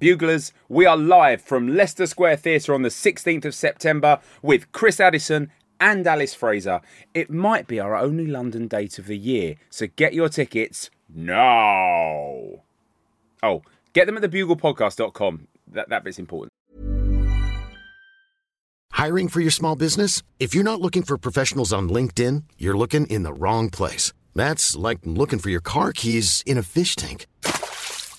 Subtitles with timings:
[0.00, 5.00] Buglers, we are live from Leicester Square Theatre on the 16th of September with Chris
[5.00, 6.80] Addison and Alice Fraser.
[7.14, 12.62] It might be our only London date of the year, so get your tickets now.
[13.42, 15.48] Oh, get them at thebuglepodcast.com.
[15.72, 16.52] That, that bit's important.
[18.92, 20.22] Hiring for your small business?
[20.38, 24.12] If you're not looking for professionals on LinkedIn, you're looking in the wrong place.
[24.36, 27.26] That's like looking for your car keys in a fish tank.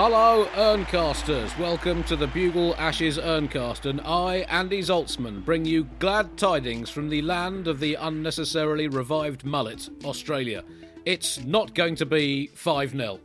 [0.00, 1.58] Hello, Urncasters.
[1.58, 7.08] Welcome to the Bugle Ashes Urncast, and I, Andy Zaltzman, bring you glad tidings from
[7.08, 10.62] the land of the unnecessarily revived mullet, Australia.
[11.04, 13.18] It's not going to be 5 0.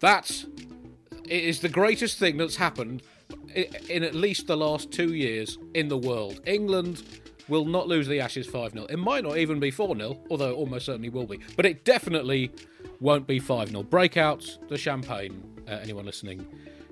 [0.00, 0.44] That
[1.24, 3.04] is the greatest thing that's happened
[3.88, 6.40] in at least the last two years in the world.
[6.46, 7.04] England
[7.46, 8.86] will not lose the Ashes 5 0.
[8.90, 11.38] It might not even be 4 0, although it almost certainly will be.
[11.54, 12.50] But it definitely
[12.98, 13.84] won't be 5 0.
[13.84, 15.57] Breakouts, the champagne.
[15.68, 16.46] Uh, anyone listening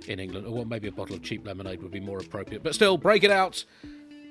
[0.07, 2.63] in England, or well, maybe a bottle of cheap lemonade would be more appropriate.
[2.63, 3.65] But still, break it out.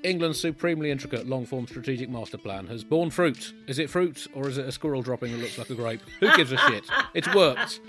[0.03, 3.53] England's supremely intricate long form strategic master plan has borne fruit.
[3.67, 6.01] Is it fruit or is it a squirrel dropping that looks like a grape?
[6.19, 6.83] Who gives a shit?
[7.15, 7.79] It's worked.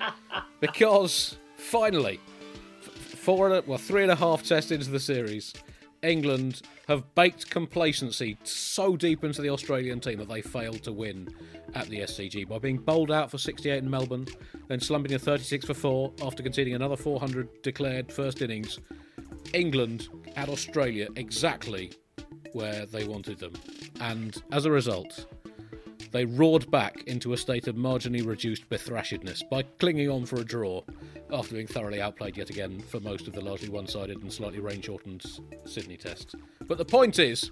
[0.61, 2.19] Because finally,
[2.81, 5.53] four well, three and a half tests into the series,
[6.07, 11.29] England have baked complacency so deep into the Australian team that they failed to win
[11.75, 14.27] at the SCG by being bowled out for 68 in Melbourne,
[14.69, 18.79] then slumping to 36 for 4 after conceding another 400 declared first innings.
[19.53, 21.93] England had Australia exactly
[22.53, 23.53] where they wanted them.
[24.01, 25.27] And as a result,
[26.17, 30.45] they roared back into a state of marginally reduced bethrashedness by clinging on for a
[30.45, 30.81] draw
[31.31, 34.59] after being thoroughly outplayed yet again for most of the largely one sided and slightly
[34.59, 35.23] rain shortened
[35.67, 36.35] Sydney test.
[36.67, 37.51] But the point is,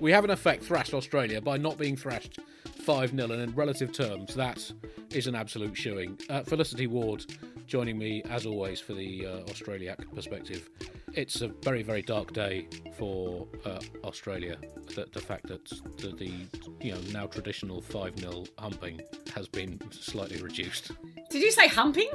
[0.00, 2.38] we have in effect thrashed Australia by not being thrashed
[2.86, 4.72] 5 0, and in relative terms, that
[5.10, 6.18] is an absolute shoeing.
[6.30, 7.26] Uh, Felicity Ward
[7.66, 10.68] joining me as always for the uh, Australiac perspective.
[11.12, 12.66] It's a very, very dark day
[12.98, 14.56] for uh, Australia.
[14.94, 15.64] The, the fact that
[15.98, 16.32] the, the
[16.80, 19.00] you know now traditional 5 0 humping
[19.34, 20.90] has been slightly reduced.
[21.30, 22.10] Did you say humping?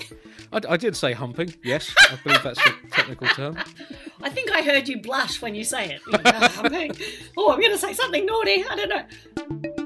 [0.52, 1.94] I, I did say humping, yes.
[1.98, 3.58] I believe that's the technical term.
[4.22, 6.02] I think I heard you blush when you say it.
[6.06, 6.92] You know, humping.
[7.38, 8.66] Oh, I'm going to say something naughty.
[8.70, 9.79] I don't know.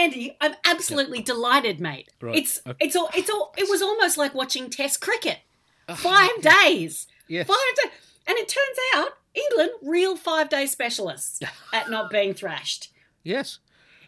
[0.00, 2.08] Andy, I'm absolutely delighted, mate.
[2.20, 2.76] Right, It's okay.
[2.84, 5.38] it's all it's all it was almost like watching Test cricket.
[5.94, 7.06] Five days.
[7.28, 7.46] Yes.
[7.46, 7.92] Five days.
[8.26, 11.40] And it turns out England, real five day specialists
[11.72, 12.92] at not being thrashed.
[13.24, 13.58] Yes.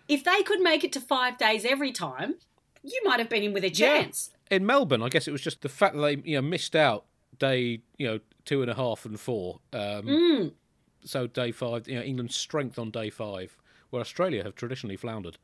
[0.09, 2.37] If they could make it to five days every time,
[2.83, 4.31] you might have been in with a chance.
[4.51, 7.05] In Melbourne, I guess it was just the fact that they you know missed out
[7.39, 9.61] day you know two and a half and four.
[9.73, 10.53] Um, Mm.
[11.05, 13.57] So day five, you know, England's strength on day five,
[13.93, 15.37] where Australia have traditionally floundered,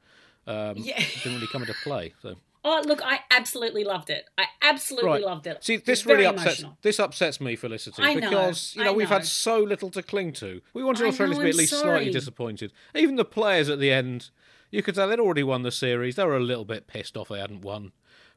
[0.46, 0.98] um, Yeah.
[1.22, 2.14] didn't really come into play.
[2.22, 4.24] So Oh, look, I absolutely loved it.
[4.36, 5.62] I absolutely right, loved it.
[5.62, 6.78] See, this really upsets emotional.
[6.82, 10.60] this upsets me, Felicity, know, because you know we've had so little to cling to.
[10.74, 11.82] We wanted I Australia know, to be at least sorry.
[11.98, 12.72] slightly disappointed.
[12.96, 14.30] Even the players at the end,
[14.70, 16.16] you could tell they'd already won the series.
[16.16, 17.92] They were a little bit pissed off they hadn't won,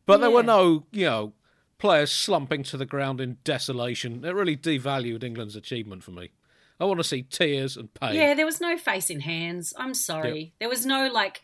[0.06, 1.34] but there were no, you know,
[1.80, 4.24] players slumping to the ground in desolation.
[4.24, 6.32] It really devalued England's achievement for me.
[6.82, 8.16] I want to see tears and pain.
[8.16, 9.74] Yeah, there was no face in hands.
[9.78, 10.54] I'm sorry.
[10.60, 11.42] There was no like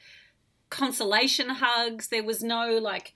[0.69, 2.07] consolation hugs.
[2.07, 3.13] There was no like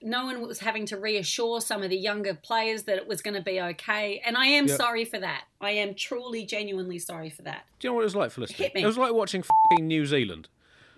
[0.00, 3.34] no one was having to reassure some of the younger players that it was going
[3.34, 4.22] to be okay.
[4.24, 4.76] And I am Yep.
[4.76, 5.44] sorry for that.
[5.60, 7.64] I am truly, genuinely sorry for that.
[7.80, 8.50] Do you know what it was like?
[8.50, 8.82] Hit me.
[8.82, 10.48] It was like watching fing New Zealand.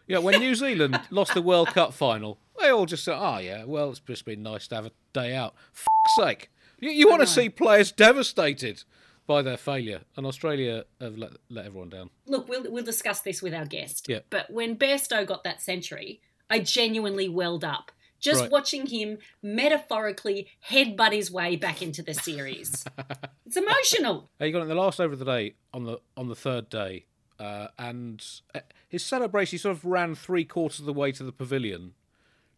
[0.09, 3.39] You know, when New Zealand lost the World Cup final, they all just said, "Oh
[3.39, 5.87] yeah, well, it's just been nice to have a day out." F-
[6.17, 8.85] sake, you, you want to see players devastated
[9.27, 12.11] by their failure, and Australia have let, let everyone down.
[12.27, 14.09] Look, we'll we'll discuss this with our guest.
[14.09, 14.21] Yeah.
[14.31, 17.91] But when Bairstow got that century, I genuinely welled up.
[18.19, 18.51] Just Right.
[18.51, 22.85] watching him metaphorically headbutt his way back into the series.
[23.47, 24.31] it's emotional.
[24.39, 26.71] He got it in the last over of the day on the on the third
[26.71, 27.07] day,
[27.39, 28.25] uh, and
[28.55, 31.93] uh, his celebration he sort of ran three quarters of the way to the pavilion,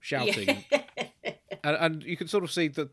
[0.00, 0.64] shouting,
[1.64, 2.90] and, and you could sort of see that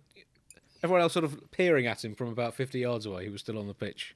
[0.86, 3.26] everyone else sort of peering at him from about fifty yards away.
[3.26, 4.16] He was still on the pitch,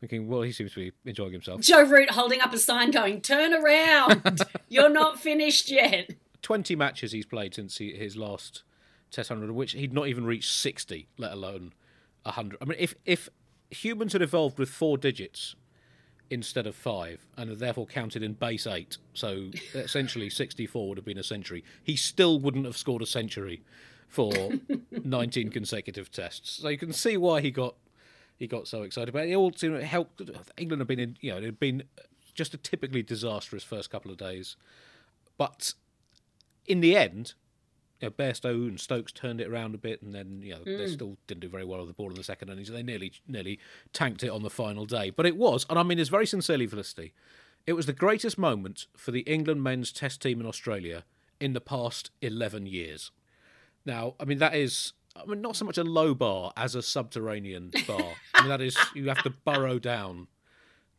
[0.00, 3.20] thinking, "Well, he seems to be enjoying himself." Joe Root holding up a sign going,
[3.20, 4.42] Turn around.
[4.68, 6.10] You're not finished yet.
[6.42, 8.62] Twenty matches he's played since he, his last
[9.10, 11.72] Test hundred, of which he'd not even reached sixty, let alone
[12.26, 12.58] hundred.
[12.60, 13.30] I mean, if if
[13.70, 15.54] humans had evolved with four digits
[16.30, 21.06] instead of five, and had therefore counted in base eight, so essentially sixty-four would have
[21.06, 21.64] been a century.
[21.82, 23.62] He still wouldn't have scored a century
[24.08, 24.32] for
[25.04, 26.60] nineteen consecutive tests.
[26.62, 27.74] So you can see why he got
[28.38, 29.12] he got so excited.
[29.12, 30.20] But it all seemed to help.
[30.56, 31.82] England had been in, you know, it had been
[32.34, 34.56] just a typically disastrous first couple of days,
[35.36, 35.74] but
[36.66, 37.34] in the end,
[38.00, 40.86] you know, Bairstow and Stokes turned it around a bit, and then you know they
[40.86, 40.92] hmm.
[40.92, 42.70] still didn't do very well with the ball in the second innings.
[42.70, 43.58] They nearly nearly
[43.92, 46.66] tanked it on the final day, but it was, and I mean this very sincerely,
[46.66, 47.12] Felicity.
[47.66, 51.04] It was the greatest moment for the England men's Test team in Australia
[51.40, 53.10] in the past eleven years.
[53.88, 56.82] Now, I mean that is, I mean not so much a low bar as a
[56.82, 58.12] subterranean bar.
[58.34, 60.28] I mean that is you have to burrow down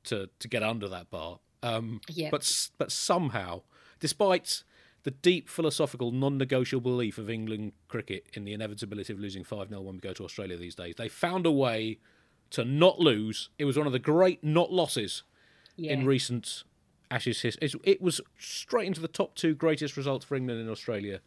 [0.05, 1.39] to to get under that bar.
[1.61, 2.31] Um, Yep.
[2.31, 3.61] But but somehow,
[3.99, 4.63] despite
[5.03, 9.81] the deep philosophical, non-negotiable belief of England cricket in the inevitability of losing five 0
[9.81, 11.99] when we go to Australia these days, they found a way
[12.49, 13.49] to not lose.
[13.59, 15.23] It was one of the great not losses
[15.77, 15.93] Yeah.
[15.93, 16.63] in recent
[17.11, 17.79] Ashes history.
[17.83, 21.21] It was straight into the top two greatest results for England in Australia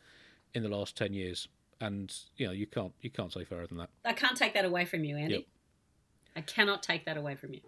[0.54, 1.48] in the last ten years,
[1.80, 3.90] and you know you can't you can't say fairer than that.
[4.04, 5.34] I can't take that away from you, Andy.
[5.34, 5.44] Yep.
[6.36, 7.60] I cannot take that away from you.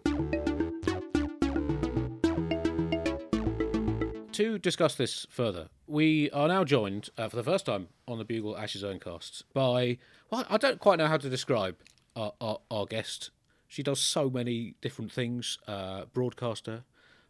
[4.33, 8.25] To discuss this further, we are now joined uh, for the first time on the
[8.25, 9.99] Bugle Ashes Urncasts by,
[10.29, 11.77] well, I don't quite know how to describe
[12.17, 13.31] our, our, our guest.
[13.69, 16.83] She does so many different things uh, broadcaster,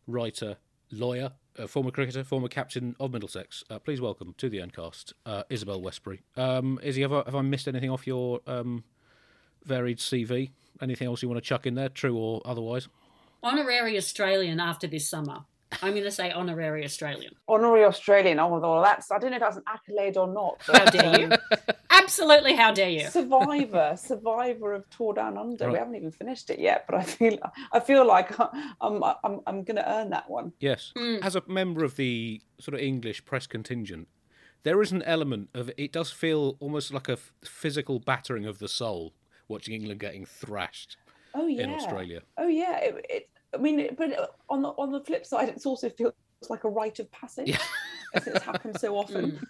[0.07, 0.57] writer,
[0.99, 1.33] lawyer,
[1.69, 3.65] former cricketer, former captain of Middlesex.
[3.71, 6.23] Uh, please welcome to the Urncast, uh, Isabelle Westbury.
[6.37, 8.85] Um, Izzy, have I, have I missed anything off your um,
[9.65, 10.51] varied CV?
[10.81, 12.89] Anything else you want to chuck in there, true or otherwise?
[13.43, 15.45] Honorary Australian after this summer.
[15.83, 17.35] I'm going to say honorary Australian.
[17.49, 18.39] honorary Australian.
[18.39, 20.61] Oh, well, that's I don't know if that's an accolade or not.
[20.67, 21.31] But, How dare you?
[21.91, 23.09] Absolutely, how dare you?
[23.09, 25.67] Survivor, Survivor of Tour Down Under.
[25.67, 25.73] Right.
[25.73, 27.39] We haven't even finished it yet, but I feel
[27.73, 28.31] I feel like
[28.81, 30.53] I'm I'm I'm going to earn that one.
[30.61, 30.93] Yes.
[30.97, 31.23] Mm.
[31.23, 34.09] As a member of the sort of English press contingent,
[34.65, 38.59] there is an element of it does feel almost like a f- physical battering of
[38.59, 39.15] the soul
[39.49, 40.97] watching England getting thrashed
[41.35, 41.63] Oh yeah.
[41.65, 42.23] in Australia.
[42.37, 42.79] Oh yeah.
[42.79, 46.13] It, it, I mean, but uh, on the on the flip side, it also feels
[46.49, 47.59] like a rite of passage, Yeah.
[48.15, 49.33] as it's happened so often.
[49.33, 49.47] Mm.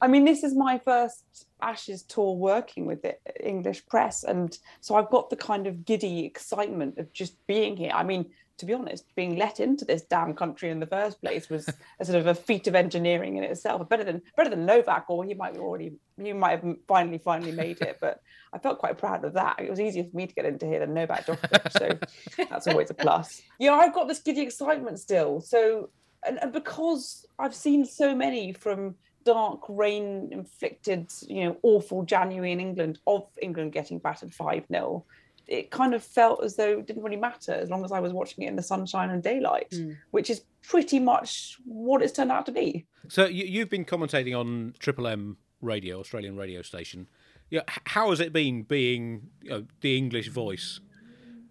[0.00, 4.94] I mean, this is my first Ashes tour working with the English press, and so
[4.94, 7.92] I've got the kind of giddy excitement of just being here.
[7.92, 11.48] I mean, to be honest, being let into this damn country in the first place
[11.48, 11.68] was
[12.00, 13.88] a sort of a feat of engineering in itself.
[13.88, 17.52] Better than better than Novak, or he might be already he might have finally finally
[17.52, 17.98] made it.
[18.00, 18.20] But
[18.52, 19.60] I felt quite proud of that.
[19.60, 22.90] It was easier for me to get into here than Novak Djokovic, so that's always
[22.90, 23.42] a plus.
[23.58, 25.40] Yeah, I've got this giddy excitement still.
[25.40, 25.90] So
[26.26, 32.52] and, and because I've seen so many from dark rain inflicted, you know, awful January
[32.52, 35.04] in England of England getting battered 5 0,
[35.48, 38.12] it kind of felt as though it didn't really matter as long as I was
[38.12, 39.92] watching it in the sunshine and daylight, hmm.
[40.10, 42.86] which is pretty much what it's turned out to be.
[43.08, 47.08] So you, you've been commentating on Triple M radio, Australian radio station.
[47.50, 50.80] Yeah, how has it been being you know, the English voice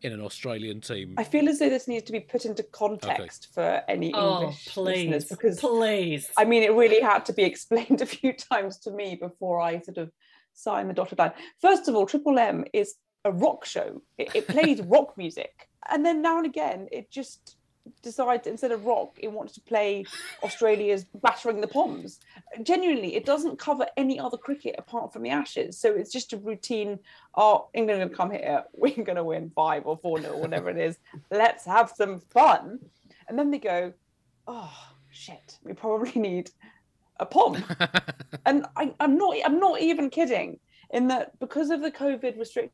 [0.03, 1.15] in an Australian team?
[1.17, 4.65] I feel as though this needs to be put into context for any Oh, English
[4.67, 5.09] please.
[5.09, 6.29] listeners because please.
[6.37, 9.79] I mean, it really had to be explained a few times to me before I
[9.81, 10.11] sort of
[10.53, 11.33] signed the dotted line.
[11.61, 12.95] First of all, Triple M is
[13.27, 14.01] a rock show.
[14.17, 17.57] It, it plays rock music, and then now and again, it just
[18.01, 20.05] decides instead of rock, it wants to play
[20.43, 22.19] Australia's battering the Poms.
[22.63, 25.77] Genuinely, it doesn't cover any other cricket apart from the Ashes.
[25.77, 26.99] So it's just a routine.
[27.35, 28.63] Oh, England are going to come here.
[28.73, 30.97] We're going to win five or four nil, whatever it is.
[31.31, 32.79] Let's have some fun.
[33.27, 33.93] And then they go,
[34.47, 34.73] oh
[35.11, 36.51] shit, we probably need
[37.19, 37.63] a pom.
[38.45, 40.59] and I, I'm not I'm not even kidding
[40.91, 42.71] in that because of the COVID restrictions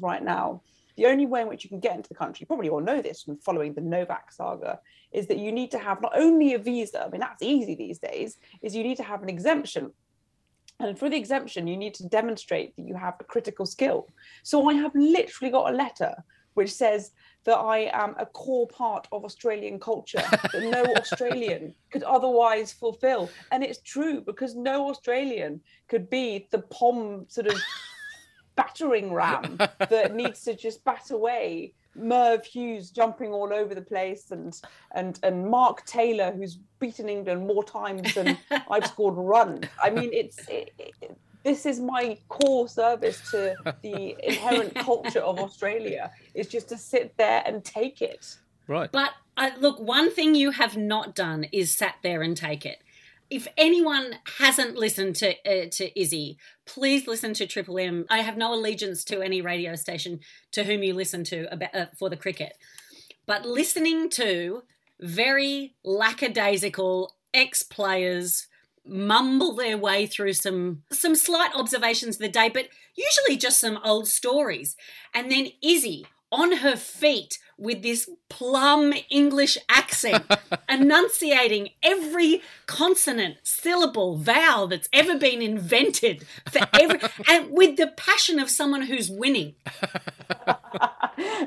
[0.00, 0.62] right now,
[0.96, 3.00] the only way in which you can get into the country, you probably all know
[3.00, 4.80] this from following the Novak saga,
[5.12, 7.98] is that you need to have not only a visa, I mean that's easy these
[7.98, 9.92] days, is you need to have an exemption.
[10.78, 14.08] And for the exemption, you need to demonstrate that you have a critical skill.
[14.42, 16.14] So I have literally got a letter
[16.54, 17.12] which says
[17.44, 23.30] that I am a core part of Australian culture that no Australian could otherwise fulfill.
[23.52, 27.54] And it's true because no Australian could be the POM sort of
[28.60, 34.30] battering ram that needs to just bat away Merv Hughes jumping all over the place
[34.30, 34.60] and
[34.92, 38.38] and and Mark Taylor who's beaten England more times than
[38.70, 39.66] I've scored runs.
[39.82, 45.38] I mean it's it, it, this is my core service to the inherent culture of
[45.38, 48.36] Australia is just to sit there and take it.
[48.66, 48.92] right.
[48.92, 52.82] But uh, look, one thing you have not done is sat there and take it.
[53.30, 58.04] If anyone hasn't listened to uh, to Izzy, please listen to Triple M.
[58.10, 60.20] I have no allegiance to any radio station
[60.52, 62.54] to whom you listen to about uh, for the cricket,
[63.26, 64.64] but listening to
[65.00, 68.48] very lackadaisical ex players
[68.84, 73.78] mumble their way through some some slight observations of the day, but usually just some
[73.84, 74.76] old stories,
[75.14, 80.24] and then Izzy on her feet with this plum English accent,
[80.68, 88.38] enunciating every consonant, syllable, vowel that's ever been invented for every, and with the passion
[88.38, 89.54] of someone who's winning.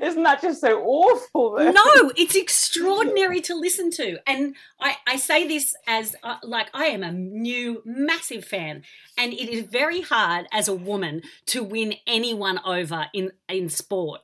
[0.02, 1.56] Isn't that just so awful?
[1.56, 1.72] Though?
[1.72, 4.20] No, it's extraordinary to listen to.
[4.28, 8.84] And I, I say this as uh, like I am a new massive fan,
[9.18, 14.22] and it is very hard as a woman to win anyone over in in sport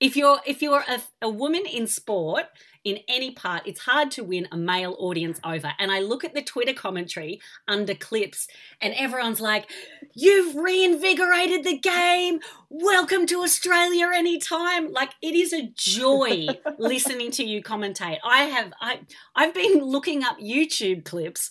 [0.00, 2.46] if you're if you're a, a woman in sport
[2.84, 5.72] in any part it's hard to win a male audience over.
[5.78, 8.46] And i look at the twitter commentary under clips
[8.80, 9.70] and everyone's like
[10.14, 12.40] you've reinvigorated the game.
[12.68, 14.92] Welcome to australia anytime.
[14.92, 16.48] Like it is a joy
[16.78, 18.18] listening to you commentate.
[18.24, 19.00] I have i
[19.34, 21.50] i've been looking up youtube clips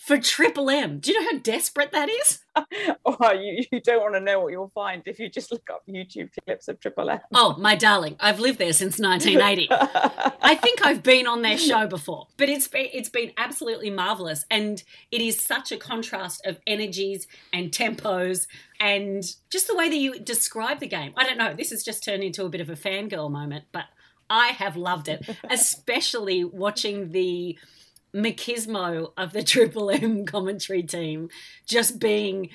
[0.00, 0.98] for Triple M.
[0.98, 2.40] Do you know how desperate that is?
[3.04, 5.82] oh, you, you don't want to know what you'll find if you just look up
[5.86, 7.20] YouTube clips of Triple M.
[7.34, 9.68] Oh, my darling, I've lived there since 1980.
[10.42, 14.46] I think I've been on their show before, but it's been, it's been absolutely marvelous,
[14.50, 18.46] and it is such a contrast of energies and tempos
[18.80, 21.12] and just the way that you describe the game.
[21.14, 21.52] I don't know.
[21.52, 23.84] This has just turned into a bit of a fangirl moment, but
[24.30, 27.58] I have loved it, especially watching the
[28.14, 31.28] machismo of the Triple M commentary team
[31.66, 32.50] just being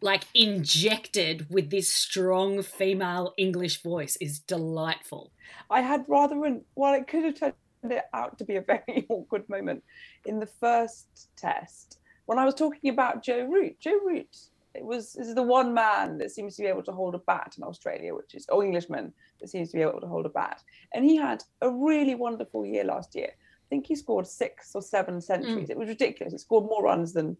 [0.00, 5.32] like injected with this strong female English voice is delightful.
[5.70, 9.06] I had rather an well, it could have turned it out to be a very
[9.08, 9.82] awkward moment
[10.26, 13.80] in the first test when I was talking about Joe Root.
[13.80, 14.36] Joe Root
[14.74, 17.54] it was is the one man that seems to be able to hold a bat
[17.56, 20.62] in Australia, which is oh Englishman that seems to be able to hold a bat,
[20.94, 23.32] and he had a really wonderful year last year
[23.68, 25.68] think he scored six or seven centuries.
[25.68, 25.70] Mm.
[25.70, 26.32] It was ridiculous.
[26.32, 27.36] He scored more runs than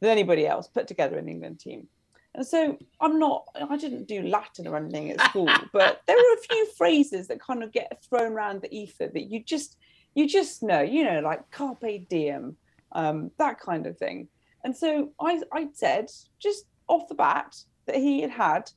[0.00, 1.86] than anybody else put together in the England team.
[2.34, 6.34] And so I'm not, I didn't do Latin or anything at school, but there are
[6.34, 9.76] a few phrases that kind of get thrown around the ether that you just,
[10.14, 12.56] you just know, you know, like carpe diem,
[12.92, 14.28] um, that kind of thing.
[14.64, 16.10] And so I, I said
[16.40, 17.54] just off the bat
[17.86, 18.70] that he had had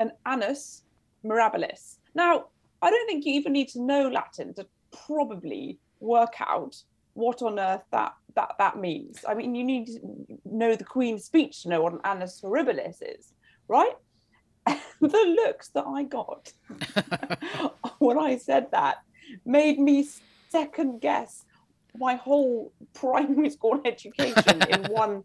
[0.00, 0.82] an annus
[1.24, 1.98] mirabilis.
[2.14, 2.46] Now,
[2.82, 4.66] I don't think you even need to know Latin to
[5.06, 6.76] probably work out
[7.14, 9.24] what on earth that that that means.
[9.26, 10.00] I mean, you need to
[10.44, 13.32] know the Queen's speech to know what an annus horribilis is,
[13.68, 13.94] right?
[14.66, 16.52] the looks that I got
[17.98, 18.96] when I said that
[19.44, 20.08] made me
[20.50, 21.44] second guess
[21.96, 25.22] my whole primary school education in one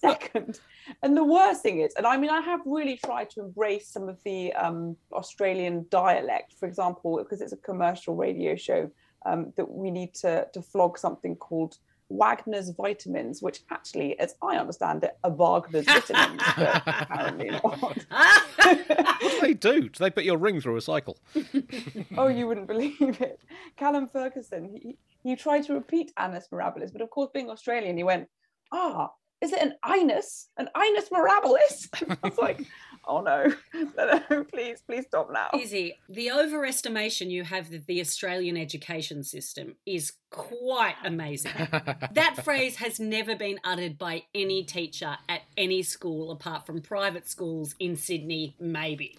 [0.00, 0.60] second.
[1.02, 4.08] And the worst thing is, and I mean, I have really tried to embrace some
[4.08, 8.90] of the um, Australian dialect, for example, because it's a commercial radio show
[9.26, 11.78] um, that we need to, to flog something called
[12.08, 17.62] Wagner's vitamins, which actually, as I understand it, are Wagner's vitamins, but apparently not.
[18.08, 19.88] what do they do?
[19.88, 21.18] Do they put your ring through a cycle?
[22.16, 23.40] oh, you wouldn't believe it.
[23.76, 28.04] Callum Ferguson, he, he tried to repeat Annus Mirabilis, but of course, being Australian, he
[28.04, 28.28] went,
[28.72, 30.46] ah, is it an Inus?
[30.56, 31.88] An Inus Mirabilis?
[32.22, 32.64] I was like,
[33.06, 33.52] oh no,
[33.96, 35.48] no, no, please, please stop now.
[35.58, 41.52] Izzy, the overestimation you have of the Australian education system is quite amazing.
[42.12, 47.28] that phrase has never been uttered by any teacher at any school apart from private
[47.28, 49.18] schools in Sydney, maybe.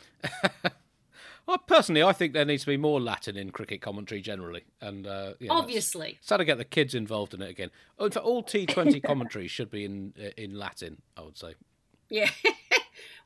[1.47, 5.07] Well, personally, I think there needs to be more Latin in cricket commentary generally, and
[5.07, 7.71] uh, yeah, obviously, it's to get the kids involved in it again.
[8.01, 11.01] In fact, all T Twenty commentary should be in uh, in Latin.
[11.15, 11.55] I would say.
[12.09, 12.51] Yeah, we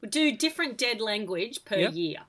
[0.07, 2.19] do different dead language per year.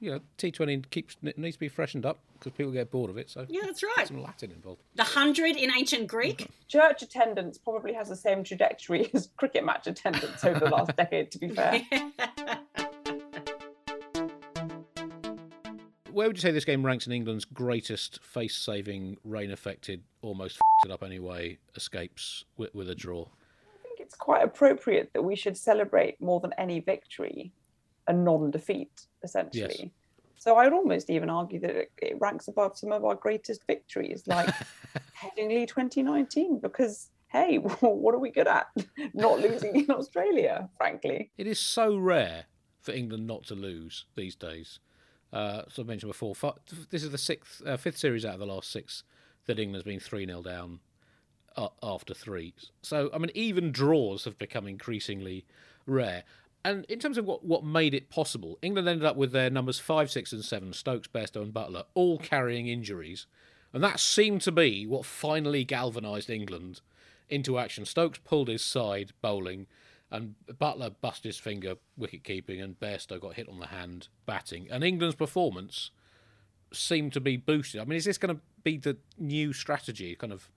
[0.00, 3.28] Yeah, T Twenty keeps needs to be freshened up because people get bored of it.
[3.28, 4.08] So yeah, that's right.
[4.08, 4.80] Some Latin involved.
[4.94, 6.38] The hundred in ancient Greek.
[6.38, 6.52] Mm-hmm.
[6.68, 11.30] Church attendance probably has the same trajectory as cricket match attendance over the last decade.
[11.32, 11.82] To be fair.
[16.12, 21.02] where would you say this game ranks in England's greatest face-saving, rain-affected, almost it up
[21.02, 23.26] anyway escapes with, with a draw?
[24.10, 27.52] It's quite appropriate that we should celebrate more than any victory
[28.08, 29.76] a non-defeat, essentially.
[29.78, 29.90] Yes.
[30.36, 33.64] So I would almost even argue that it, it ranks above some of our greatest
[33.68, 34.52] victories, like
[35.16, 38.66] Headingley 2019, because hey, what are we good at?
[39.14, 41.30] Not losing in Australia, frankly.
[41.38, 42.46] It is so rare
[42.80, 44.80] for England not to lose these days.
[45.32, 46.34] Uh, so I mentioned before,
[46.90, 49.04] this is the sixth, uh, fifth series out of the last six
[49.46, 50.80] that England's been 3 0 down.
[51.82, 52.54] After three.
[52.82, 55.44] So I mean, even draws have become increasingly
[55.86, 56.24] rare.
[56.64, 59.78] And in terms of what, what made it possible, England ended up with their numbers
[59.78, 63.26] five, six, and seven, Stokes, Bairstow, and Buttler, all carrying injuries.
[63.72, 66.80] And that seemed to be what finally galvanised England
[67.28, 67.84] into action.
[67.84, 69.66] Stokes pulled his side bowling,
[70.10, 74.66] and Buttler busted his finger wicket keeping, and Bairstow got hit on the hand batting.
[74.70, 75.90] And England's performance
[76.72, 77.80] seemed to be boosted.
[77.80, 80.50] I mean, is this going to be the new strategy, kind of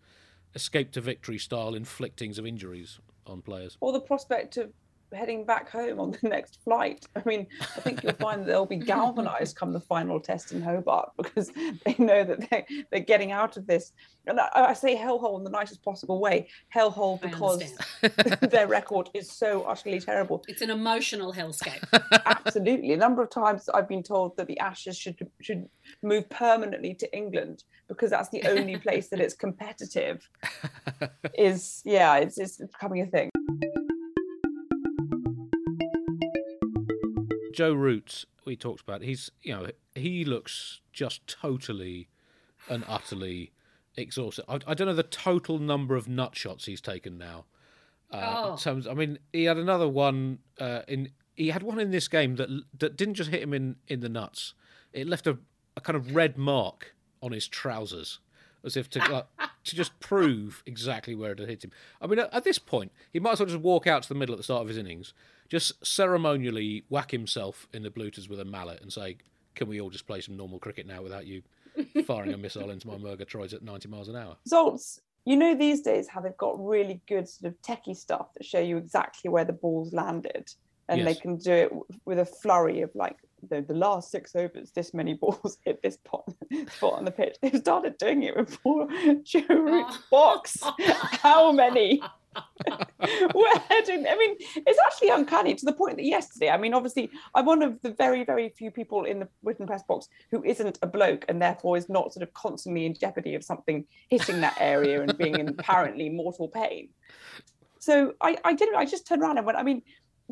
[0.55, 3.77] escape to victory style inflictings of injuries on players?
[3.79, 4.72] Or the prospect of
[5.13, 7.05] heading back home on the next flight.
[7.15, 10.62] I mean, I think you'll find that they'll be galvanised come the final test in
[10.62, 11.51] Hobart because
[11.86, 13.93] they know that they're, they're getting out of this.
[14.25, 16.48] And I, I say hellhole in the nicest possible way.
[16.74, 17.62] Hellhole because
[18.50, 20.43] their record is so utterly terrible.
[20.48, 21.84] It's an emotional hellscape.
[22.25, 22.93] Absolutely.
[22.93, 25.67] A number of times I've been told that the Ashes should should
[26.01, 30.27] move permanently to England because that's the only place that it's competitive.
[31.38, 33.29] Is yeah, it's, it's becoming a thing.
[37.53, 39.01] Joe Root, we talked about.
[39.01, 42.07] He's you know he looks just totally
[42.69, 43.51] and utterly
[43.95, 44.45] exhausted.
[44.48, 47.45] I, I don't know the total number of nut shots he's taken now.
[48.12, 48.57] Uh, Oh.
[48.57, 51.10] terms, I mean, he had another one uh, in.
[51.36, 54.10] He had one in this game that that didn't just hit him in, in the
[54.10, 54.53] nuts.
[54.91, 55.38] It left a,
[55.75, 56.93] a kind of red mark
[57.24, 58.19] on his trousers,
[58.63, 59.25] as if to like,
[59.63, 61.72] to just prove exactly where it had hit him.
[62.00, 64.15] I mean, at, at this point, he might as well just walk out to the
[64.15, 65.13] middle at the start of his innings,
[65.53, 69.17] just ceremonially whack himself in the blooters with a mallet and say,
[69.53, 71.43] "Can we all just play some normal cricket now without you
[72.07, 75.00] firing a missile into my Murgatroyds at ninety miles an hour?" Results.
[75.25, 78.60] You know these days how they've got really good sort of techie stuff that show
[78.60, 80.51] you exactly where the ball's landed,
[80.89, 81.72] and they can do it
[82.05, 83.17] with a flurry of like
[83.48, 86.27] the, the last six overs, this many balls hit this pot,
[86.75, 87.38] spot on the pitch.
[87.43, 88.88] They've started doing it with poor
[89.22, 90.57] Joe Root's box.
[90.81, 92.01] How many?
[93.33, 93.53] We're.
[93.69, 97.61] I mean, it's actually uncanny to the point that yesterday, I mean, obviously, I'm one
[97.61, 101.25] of the very, very few people in the written press box who isn't a bloke
[101.27, 105.17] and therefore is not sort of constantly in jeopardy of something hitting that area and
[105.17, 106.89] being in apparently mortal pain.
[107.79, 108.73] So I, I did.
[108.73, 109.58] I just turned around and went.
[109.58, 109.81] I mean,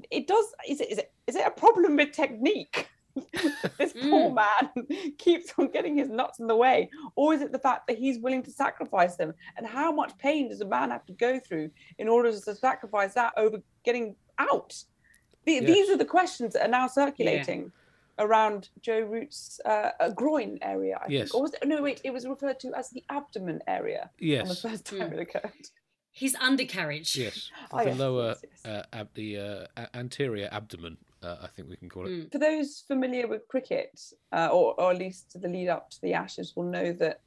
[0.10, 0.46] it does.
[0.68, 0.92] Is it?
[0.92, 1.12] Is it?
[1.28, 2.88] Is it a problem with technique?
[3.78, 7.60] this poor man keeps on getting his nuts in the way, or is it the
[7.60, 9.34] fact that he's willing to sacrifice them?
[9.58, 13.14] And how much pain does a man have to go through in order to sacrifice
[13.16, 14.76] that over getting out?
[15.46, 17.72] The, These are the questions that are now circulating
[18.20, 21.00] around Joe Root's uh, groin area.
[21.02, 21.30] I Yes.
[21.30, 21.36] think.
[21.36, 21.68] Or was it?
[21.68, 22.02] No, wait.
[22.04, 24.42] It was referred to as the abdomen area Yes.
[24.44, 25.70] on the first time it occurred.
[26.12, 27.16] His undercarriage.
[27.16, 28.66] yes, Oh, the yes, lower yes, yes.
[28.66, 30.98] Uh, ab- the uh, a- anterior abdomen.
[31.24, 32.10] Uh, I think we can call it.
[32.10, 32.32] Mm.
[32.32, 34.00] for those familiar with cricket,
[34.32, 37.22] uh, or, or at least the lead up to the Ashes, will know that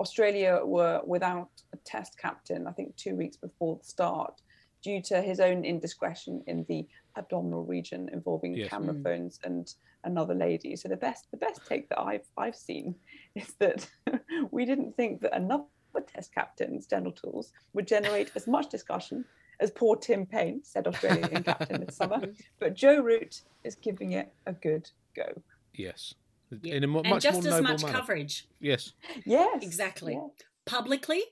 [0.00, 2.66] Australia were without a Test captain.
[2.66, 4.34] I think two weeks before the start,
[4.82, 8.70] due to his own indiscretion in the abdominal region involving Yes.
[8.70, 9.02] camera Mm.
[9.04, 9.72] phones and
[10.04, 10.76] another lady.
[10.76, 12.96] So the best the best take that I've I've seen
[13.34, 13.88] is that
[14.50, 15.64] we didn't think that another
[16.08, 19.24] Test captain's genitals would generate as much discussion
[19.60, 22.20] as poor Tim Paine, said Australian captain this summer.
[22.58, 25.42] But Joe Root is giving it a good go.
[25.74, 26.14] Yes,
[26.62, 26.74] Yeah.
[26.74, 27.98] in a mo- and much just more as noble much manner.
[27.98, 28.92] coverage Yes,
[29.24, 29.62] Yes.
[29.62, 30.14] Exactly.
[30.14, 30.28] yeah.
[30.64, 31.22] publicly,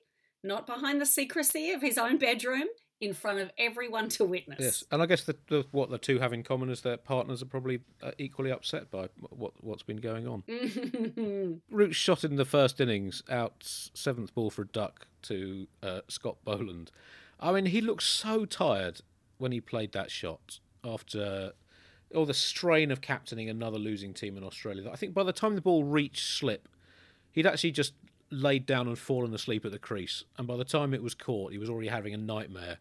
[0.43, 2.65] not behind the secrecy of his own bedroom,
[3.01, 4.61] in front of everyone to witness.
[4.61, 7.43] yes, and I guess the, the what the two have in common is their partners
[7.43, 10.43] are probably uh, equally upset by what what's been going on.
[11.71, 13.55] Root shot in the first innings out
[13.95, 16.91] seventh ball for a duck to uh, Scott Boland.
[17.41, 19.01] I mean, he looked so tired
[19.39, 21.53] when he played that shot after
[22.15, 24.89] all the strain of captaining another losing team in Australia.
[24.91, 26.69] I think by the time the ball reached slip,
[27.33, 27.95] he'd actually just
[28.31, 30.25] laid down and fallen asleep at the crease.
[30.39, 32.79] And by the time it was caught, he was already having a nightmare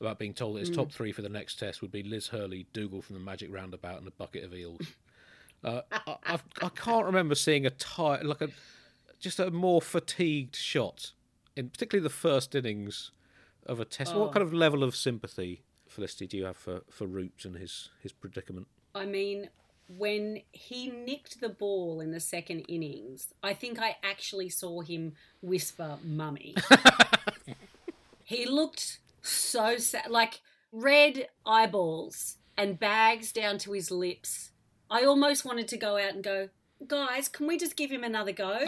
[0.00, 2.66] about being told that his top three for the next test would be Liz Hurley,
[2.72, 4.80] Dougal from the Magic Roundabout, and a bucket of eels.
[5.64, 8.50] Uh, I, I've, I can't remember seeing a tired, like a
[9.18, 11.12] just a more fatigued shot
[11.56, 13.10] in particularly the first innings
[13.66, 14.14] of a test.
[14.14, 14.32] What oh.
[14.32, 18.12] kind of level of sympathy, Felicity, do you have for for Root and his his
[18.12, 18.66] predicament?
[18.94, 19.50] I mean,
[19.88, 25.14] when he nicked the ball in the second innings, I think I actually saw him
[25.42, 26.54] whisper "mummy."
[28.24, 30.40] he looked so sad, like
[30.72, 34.50] red eyeballs and bags down to his lips.
[34.90, 36.48] I almost wanted to go out and go,
[36.86, 38.64] guys, can we just give him another go?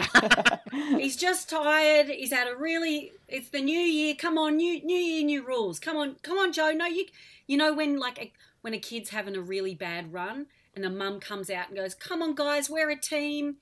[0.97, 2.07] He's just tired.
[2.07, 3.11] He's had a really.
[3.27, 4.15] It's the new year.
[4.15, 5.79] Come on, new new year, new rules.
[5.79, 6.71] Come on, come on, Joe.
[6.71, 7.05] No, you.
[7.47, 10.45] You know when like a, when a kid's having a really bad run
[10.75, 13.55] and the mum comes out and goes, "Come on, guys, we're a team.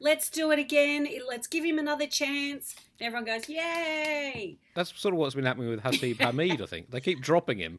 [0.00, 1.06] let's do it again.
[1.28, 2.74] Let's give him another chance.
[2.98, 4.56] And everyone goes, yay!
[4.74, 6.60] That's sort of what's been happening with Hasib Hamid.
[6.62, 7.78] I think they keep dropping him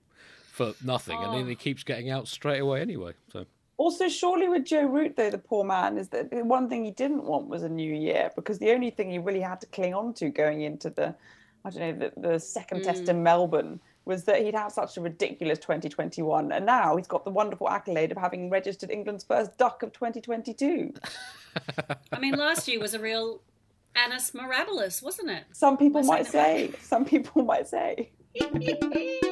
[0.52, 1.48] for nothing, and then Oh.
[1.48, 3.14] he keeps getting out straight away anyway.
[3.32, 3.46] So
[3.78, 6.92] Also, surely with Joe Root, though, the poor man, is that the one thing he
[6.92, 9.94] didn't want was a new year because the only thing he really had to cling
[9.94, 11.14] on to going into the,
[11.66, 13.10] I don't know, the, the second test mm.
[13.10, 16.52] in Melbourne was that he'd had such a ridiculous 2021.
[16.52, 20.94] And now he's got the wonderful accolade of having registered England's first duck of 2022.
[22.12, 23.42] I mean, last year was a real
[23.96, 25.46] annus mirabilis, wasn't it?
[25.52, 28.12] Some people might say, some people might say.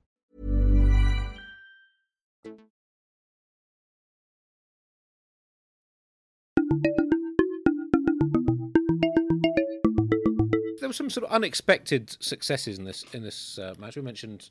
[10.93, 13.95] Some sort of unexpected successes in this in this uh, match.
[13.95, 14.49] We mentioned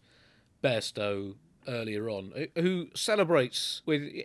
[0.63, 1.35] Bairstow
[1.69, 4.25] earlier on, who- who celebrates with e-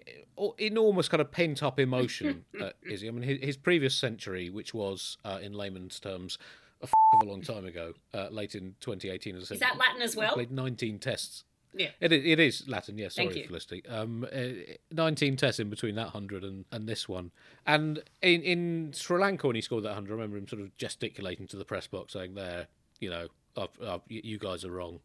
[0.58, 2.46] enormous kind of pent up emotion.
[2.62, 3.08] uh, is he?
[3.08, 6.38] I mean, his, his previous century, which was uh, in layman's terms.
[6.82, 9.38] A f- of a long time ago, uh, late in 2018.
[9.38, 10.34] As I said, Is that Latin as well?
[10.34, 11.90] Played 19 tests Yeah.
[12.00, 13.16] It, it is Latin, yes.
[13.16, 13.44] Sorry.
[13.44, 13.86] Felicity.
[13.88, 17.32] Um, uh, 19 tests in between that 100 and, and this one.
[17.66, 20.76] And in, in Sri Lanka, when he scored that 100, I remember him sort of
[20.78, 22.68] gesticulating to the press box saying, There,
[23.00, 25.00] you know, I've, I've, you guys are wrong.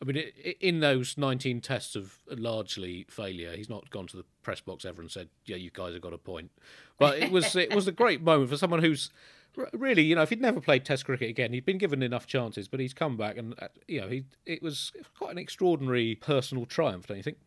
[0.00, 0.16] I mean,
[0.60, 5.00] in those 19 tests of largely failure, he's not gone to the press box ever
[5.00, 6.52] and said, "Yeah, you guys have got a point."
[6.98, 9.10] But it was it was a great moment for someone who's
[9.72, 12.68] really, you know, if he'd never played Test cricket again, he'd been given enough chances,
[12.68, 16.66] but he's come back and uh, you know, he it was quite an extraordinary personal
[16.66, 17.38] triumph, don't you think?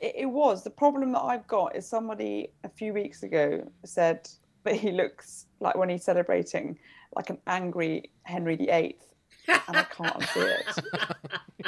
[0.00, 0.64] It, it was.
[0.64, 4.28] The problem that I've got is somebody a few weeks ago said
[4.64, 6.78] that he looks like when he's celebrating
[7.16, 8.96] like an angry Henry VIII,
[9.48, 11.66] and I can't unsee it.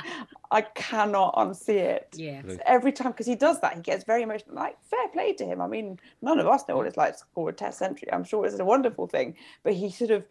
[0.50, 2.08] I cannot unsee it.
[2.14, 2.42] Yeah.
[2.46, 4.54] So every time, because he does that, he gets very emotional.
[4.54, 5.61] Like, fair play to him.
[5.61, 8.12] I mean, none of us know what it's like to score a test century.
[8.12, 9.37] I'm sure it's a wonderful thing.
[9.62, 10.26] But he sort of,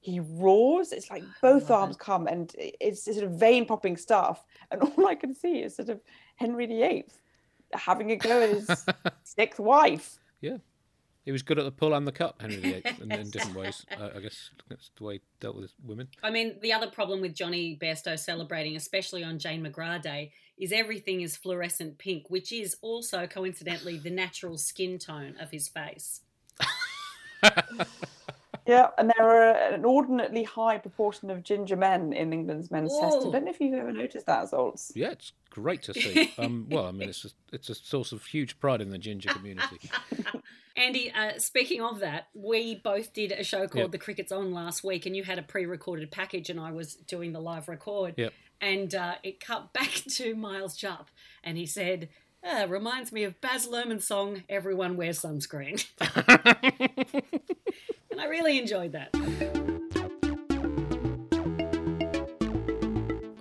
[0.00, 0.92] he roars.
[0.92, 4.44] It's like oh, both arms come and it's sort of vein popping stuff.
[4.70, 6.00] And all I can see is sort of
[6.36, 7.04] Henry VIII
[7.72, 8.86] having a go at his
[9.24, 10.18] sixth wife.
[10.40, 10.58] Yeah.
[11.26, 13.84] He was good at the pull and the cut, Henry VIII, in, in different ways.
[14.00, 16.06] Uh, I guess that's the way he dealt with women.
[16.22, 20.70] I mean, the other problem with Jonny Bairstow celebrating, especially on Jane McGrath Day, is
[20.70, 26.20] everything is fluorescent pink, which is also coincidentally the natural skin tone of his face.
[28.66, 33.18] Yeah, and there are an inordinately high proportion of ginger men in England's men's test.
[33.18, 34.92] I don't know if you've ever noticed that, Zaltz.
[34.94, 36.32] Yeah, it's great to see.
[36.38, 39.30] Um, well, I mean, it's a, it's a source of huge pride in the ginger
[39.30, 39.78] community.
[40.76, 43.90] Andy, uh, speaking of that, we both did a show called Yep.
[43.92, 46.94] The Cricket's On last week, and you had a pre recorded package, and I was
[46.94, 48.14] doing the live record.
[48.16, 48.32] Yep.
[48.60, 51.08] And uh, it cut back to Miles Jupp,
[51.42, 52.08] and he said,
[52.46, 55.84] ah, Reminds me of Baz Luhrmann's song, Everyone Wears Sunscreen.
[58.10, 59.10] and I really enjoyed that.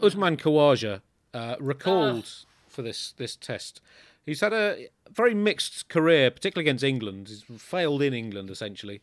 [0.02, 1.02] Usman Khawaja
[1.34, 2.30] uh, recalled
[2.68, 3.82] for this this test.
[4.26, 7.28] He's had a very mixed career, particularly against England.
[7.30, 9.02] He's failed in England essentially.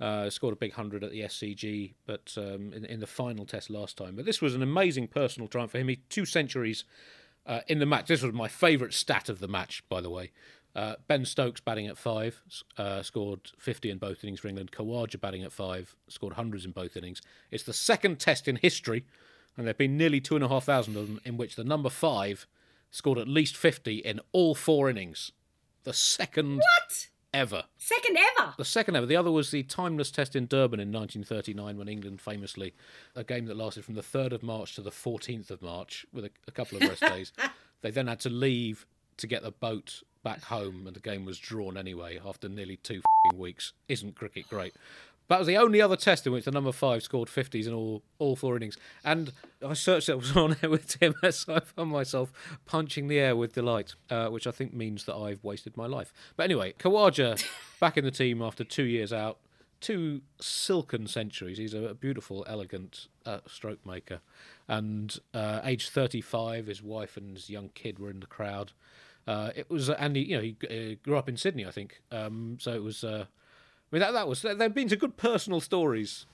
[0.00, 3.70] Uh, scored a big hundred at the SCG, but um, in, in the final test
[3.70, 4.16] last time.
[4.16, 5.86] But this was an amazing personal triumph for him.
[5.86, 6.84] He two centuries
[7.46, 8.06] uh, in the match.
[8.06, 10.30] This was my favourite stat of the match, by the way.
[10.74, 12.42] Uh, ben Stokes batting at five,
[12.76, 14.72] uh, scored 50 in both innings for England.
[14.72, 17.22] Khawaja batting at five, scored hundreds in both innings.
[17.52, 19.04] It's the second test in history,
[19.56, 21.62] and there have been nearly two and a half thousand of them, in which the
[21.62, 22.48] number five
[22.90, 25.30] scored at least 50 in all four innings.
[25.84, 27.08] The second What?
[27.34, 27.64] Ever.
[27.76, 28.54] Second ever.
[28.56, 29.04] The second ever.
[29.04, 32.74] The other was the timeless test in Durban in 1939 when England famously,
[33.14, 36.24] a game that lasted from the 3rd of March to the 14th of March with
[36.24, 37.32] a, a couple of rest days.
[37.82, 38.86] They then had to leave
[39.18, 43.02] to get the boat back home and the game was drawn anyway after nearly two
[43.30, 43.72] fing weeks.
[43.88, 44.74] Isn't cricket great?
[45.28, 48.02] That was the only other test in which the number five scored 50s in all,
[48.18, 48.76] all four innings.
[49.04, 49.32] And
[49.66, 52.32] I searched it was on air with Tim, so I found myself
[52.66, 56.12] punching the air with delight, uh, which I think means that I've wasted my life.
[56.36, 57.42] But anyway, Khawaja
[57.80, 59.38] back in the team after two years out,
[59.80, 61.56] two silken centuries.
[61.56, 64.20] He's a beautiful, elegant uh, stroke maker.
[64.68, 68.72] And uh, age 35, his wife and his young kid were in the crowd.
[69.26, 72.02] Uh, it was, and he, you know, he uh, grew up in Sydney, I think.
[72.12, 73.04] Um, so it was.
[73.94, 74.42] I mean, that that was.
[74.42, 76.26] There have been some good personal stories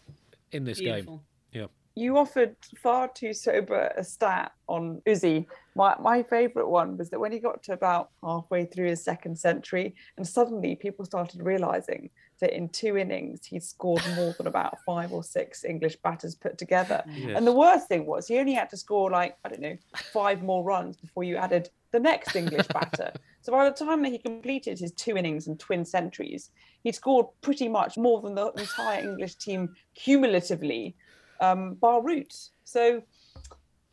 [0.50, 1.22] in this Beautiful.
[1.52, 1.60] game.
[1.60, 1.66] Yeah.
[1.94, 5.44] You offered far too sober a stat on Uzi.
[5.74, 9.38] My my favourite one was that when he got to about halfway through his second
[9.38, 12.08] century, and suddenly people started realising
[12.40, 16.58] that in two innings he'd scored more than about five or six English batters put
[16.58, 17.04] together.
[17.14, 17.36] Yes.
[17.36, 19.76] And the worst thing was he only had to score like I don't know
[20.12, 23.12] five more runs before you added the next English batter.
[23.42, 26.50] So by the time that he completed his two innings and twin centuries,
[26.82, 30.94] he'd scored pretty much more than the entire English team cumulatively,
[31.40, 32.50] um, bar Roots.
[32.64, 33.02] So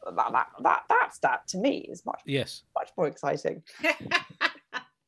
[0.04, 2.64] that, that that that stat to me is much Yes.
[2.76, 3.64] much more exciting.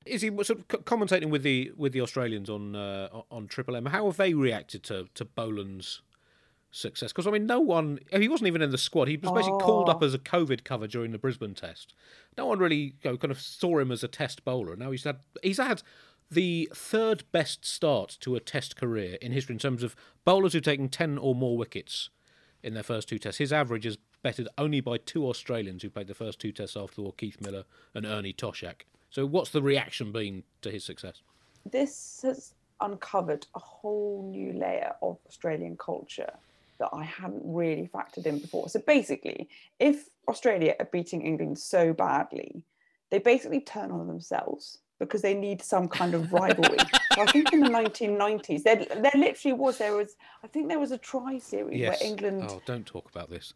[0.05, 3.75] Is he sort of co- commentating with the with the Australians on uh, on Triple
[3.75, 3.87] M?
[3.87, 6.01] How have they reacted to to Boland's
[6.71, 7.11] success?
[7.11, 9.07] Because I mean, no one he wasn't even in the squad.
[9.07, 10.05] He was basically called up Oh.
[10.05, 11.93] as a COVID cover during the Brisbane Test.
[12.37, 14.75] No one really you know, kind of saw him as a Test bowler.
[14.75, 15.83] Now he's had he's had
[16.31, 20.63] the third best start to a Test career in history in terms of bowlers who've
[20.63, 22.09] taken ten or more wickets
[22.63, 23.39] in their first two tests.
[23.39, 26.95] His average is bettered only by two Australians who played the first two tests after
[26.95, 28.81] the war, Keith Miller and Ernie Toshack.
[29.09, 31.21] So what's the reaction been to his success?
[31.69, 36.31] This has uncovered a whole new layer of Australian culture
[36.79, 38.69] that I hadn't really factored in before.
[38.69, 42.63] So basically, if Australia are beating England so badly,
[43.09, 46.77] they basically turn on themselves because they need some kind of rivalry.
[47.15, 50.79] so I think in the 1990s, there, there literally was there was I think there
[50.79, 53.53] was a tri series where England Oh, don't talk about this.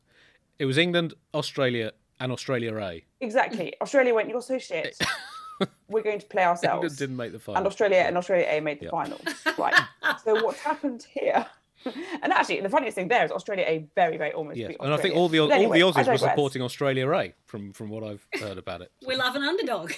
[0.60, 3.04] It was England, Australia, and Australia A.
[3.22, 4.98] exactly Australia went you're so shit.
[5.88, 6.76] We're going to play ourselves.
[6.84, 7.58] England didn't make the final.
[7.58, 8.92] and Australia and Australia A made the Yeah.
[8.92, 9.20] final.
[9.58, 9.76] Right.
[10.24, 11.46] so what's happened here?
[12.24, 14.94] And actually, the funniest thing there is Australia A very, very almost Yes, beat and
[14.94, 17.90] I think all the But anyway, all the Aussies were supporting Australia A from from
[17.90, 18.90] what I've heard about it.
[19.06, 19.92] We love an underdog.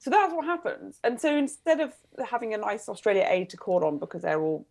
[0.00, 1.00] So that's what happens.
[1.02, 1.92] And so instead of
[2.24, 4.66] having a nice Australia A to call on because they're all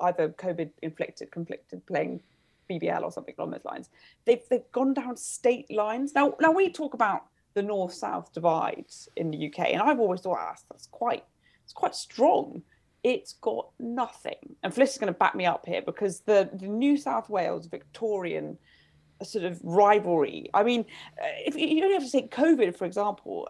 [0.00, 2.20] either COVID inflicted, conflicted, playing
[2.70, 3.88] BBL or something along those lines,
[4.26, 6.14] they've they've gone down state lines.
[6.14, 7.22] Now now we talk about
[7.54, 8.86] the north south divide
[9.16, 11.24] in the UK, and I've always thought ah, that's quite
[11.64, 12.62] it's quite strong.
[13.02, 14.56] It's got nothing.
[14.62, 17.66] And Fliss is going to back me up here because the, the New South Wales
[17.66, 18.58] Victorian
[19.22, 20.50] sort of rivalry.
[20.52, 20.84] I mean,
[21.22, 23.48] uh, if you only have to take COVID, for example,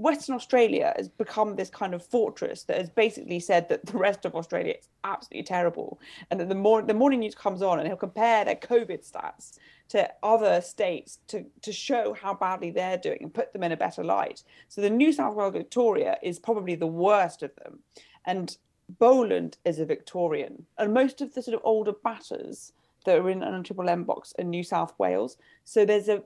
[0.00, 4.24] Western Australia has become this kind of fortress that has basically said that the rest
[4.24, 7.86] of Australia is absolutely terrible, and that the more the morning news comes on, and
[7.86, 9.58] he'll compare their COVID stats
[9.88, 13.76] to other states to to show how badly they're doing and put them in a
[13.76, 14.42] better light.
[14.68, 17.80] So the New South Wales Victoria is probably the worst of them,
[18.24, 18.56] and
[18.98, 22.72] Boland is a Victorian, and most of the sort of older batters
[23.04, 25.36] that are in an Triple M box are New South Wales.
[25.64, 26.22] So there's a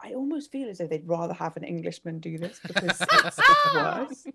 [0.00, 3.74] I almost feel as though they'd rather have an Englishman do this because it's, it's
[3.74, 4.26] worse.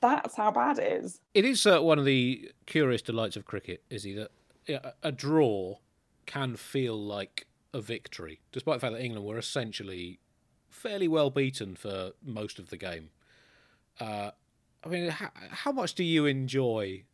[0.00, 1.20] That's how bad it is.
[1.34, 4.30] It is uh, one of the curious delights of cricket, is he that
[4.68, 5.76] a a draw
[6.26, 10.18] can feel like a victory, despite the fact that England were essentially
[10.68, 13.10] fairly well beaten for most of the game.
[14.00, 14.30] Uh,
[14.84, 17.04] I mean, how, how much do you enjoy?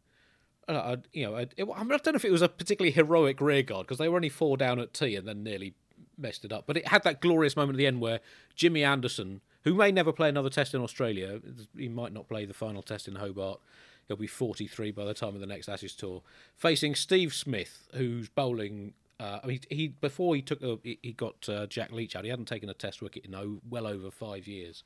[0.69, 2.93] Uh, uh, you know, it, I, mean, I don't know if it was a particularly
[2.93, 5.75] heroic rearguard because they were only four down at tea and then nearly
[6.19, 6.65] messed it up.
[6.67, 8.21] But it had that glorious moment at the end where
[8.55, 11.41] Jimmy Anderson, who may never play another test in Australia,
[11.77, 13.61] he might not play the final test in Hobart.
[14.07, 16.23] He'll be 43 by the time of the next Ashes tour,
[16.57, 18.95] facing Steve Smith, who's bowling.
[19.21, 22.25] Uh, I mean, he before he took a, he got uh, Jack Leach out.
[22.25, 24.83] He hadn't taken a Test wicket in oh, well over five years,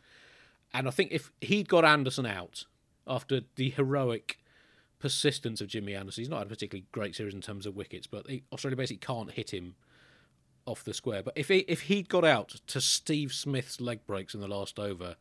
[0.75, 2.65] and I think if he'd got Anderson out
[3.07, 4.39] after the heroic
[4.99, 8.07] persistence of Jimmy Anderson, he's not had a particularly great series in terms of wickets,
[8.07, 9.75] but Australia basically can't hit him
[10.67, 11.23] off the square.
[11.23, 14.79] But if he if he'd got out to Steve Smith's leg breaks in the last
[14.79, 15.17] over,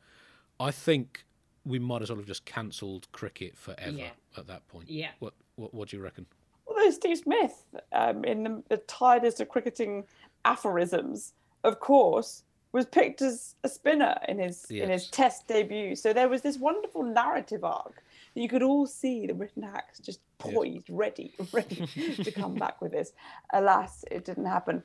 [0.59, 1.25] I think
[1.65, 4.09] we might as well have just cancelled cricket forever Yeah.
[4.37, 4.89] at that point.
[4.89, 5.09] Yeah.
[5.19, 6.25] What what what do you reckon?
[6.67, 10.05] Although Steve Smith, um, in the, the tiredest of cricketing
[10.45, 15.95] aphorisms, of course, was picked as a spinner in his in his Test debut.
[15.95, 19.99] So there was this wonderful narrative arc that you could all see the written hacks
[19.99, 21.85] just poised, ready, ready
[22.23, 23.11] to come back with this.
[23.53, 24.81] Alas, it didn't happen.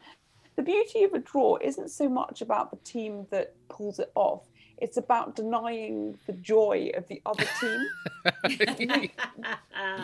[0.57, 4.42] The beauty of a draw isn't so much about the team that pulls it off.
[4.79, 9.11] It's about denying the joy of the other team.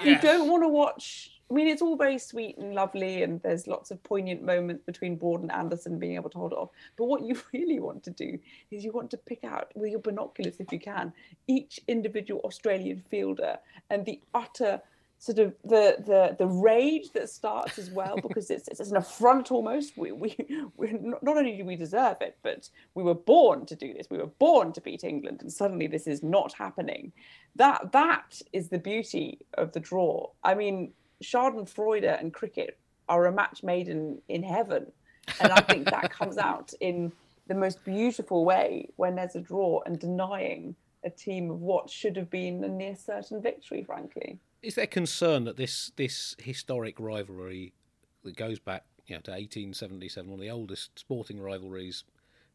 [0.05, 1.31] You don't want to watch.
[1.51, 5.17] I mean, it's all very sweet and lovely, and there's lots of poignant moments between
[5.17, 6.71] Broad and Anderson being able to hold it off.
[6.97, 8.38] But what you really want to do
[8.71, 11.12] is you want to pick out with your binoculars, if you can,
[11.47, 13.59] each individual Australian fielder
[13.91, 14.81] and the utter
[15.23, 19.53] sort of the the the rage that starts as well because it's it's an affront
[19.53, 19.97] almost.
[19.97, 20.37] We we
[20.77, 24.09] we not only do we deserve it but we were born to do this.
[24.11, 27.13] We were born to beat england and suddenly this is not happening.
[27.55, 30.31] That that is the beauty of the draw.
[30.43, 32.77] I mean schadenfreude and cricket
[33.09, 34.91] are a match made in in heaven
[35.41, 37.13] and i think that comes out in
[37.47, 42.17] the most beautiful way when there's a draw and denying a team of what should
[42.17, 47.72] have been a near certain victory frankly is there concern that this this historic rivalry
[48.25, 52.05] that goes back you know, to 1877, one of the oldest sporting rivalries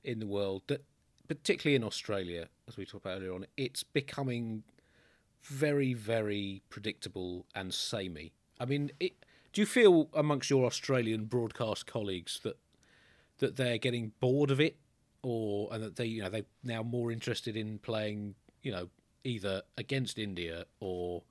[0.03, 0.83] in the world, that
[1.27, 4.63] particularly in Australia, as we talked about earlier on, it's becoming
[5.43, 8.31] very, very predictable and samey.
[8.59, 12.57] I mean, it, do you feel amongst your Australian broadcast colleagues that
[13.39, 14.77] that they're getting bored of it,
[15.21, 18.89] or and that they you know they're now more interested in playing you know
[19.23, 21.23] either against India or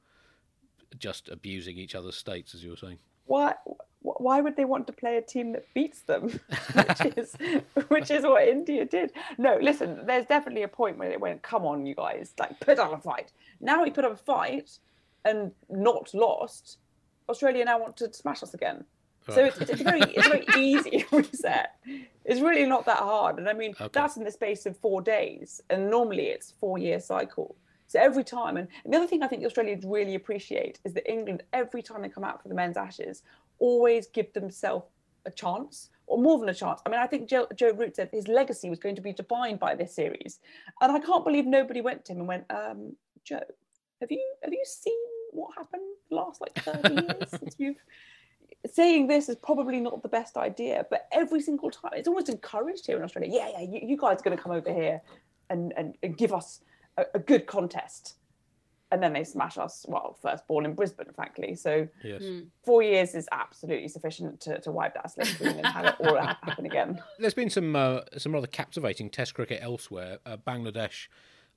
[0.98, 2.98] just abusing each other's states, as you were saying.
[3.26, 3.54] Why?
[4.00, 6.28] Why would they want to play a team that beats them,
[6.74, 7.36] which is
[7.88, 9.12] which is what India did?
[9.36, 10.06] No, listen.
[10.06, 12.98] There's definitely a point where they went, "Come on, you guys, like put up a
[12.98, 14.78] fight." Now we put up a fight
[15.24, 16.78] and not lost.
[17.28, 18.84] Australia now want to smash us again.
[19.34, 21.74] So it's, it's, very it's very easy reset.
[22.24, 23.88] It's really not that hard, and I mean okay.
[23.92, 27.56] that's in the space of four days, and normally it's four year cycle.
[27.86, 31.42] So every time, and, the other thing I think Australians really appreciate is that England,
[31.52, 33.22] every time they come out for the men's Ashes,
[33.58, 34.86] always give themselves
[35.24, 36.80] a chance or more than a chance.
[36.86, 39.58] I mean, I think Joe, Joe Root said his legacy was going to be defined
[39.58, 40.38] by this series,
[40.80, 43.42] and I can't believe nobody went to him and went, um, "Joe,
[44.00, 44.98] have you have you seen
[45.32, 47.76] what happened the last like thirty years since you've?"
[48.72, 52.86] Saying this is probably not the best idea, but every single time it's almost encouraged
[52.86, 53.30] here in Australia.
[53.32, 55.00] Yeah, yeah, you, you guys are going to come over here
[55.50, 56.62] and, and, and give us
[56.96, 58.16] a, a good contest
[58.92, 59.84] and then they smash us.
[59.88, 61.54] Well, first ball in Brisbane, frankly.
[61.54, 62.22] So yes.
[62.22, 62.46] Mm.
[62.64, 66.16] four years is absolutely sufficient to, to wipe that slate clean and have it all
[66.16, 67.02] happen again.
[67.18, 70.18] There's been some uh, some rather captivating Test cricket elsewhere.
[70.24, 71.08] Uh, Bangladesh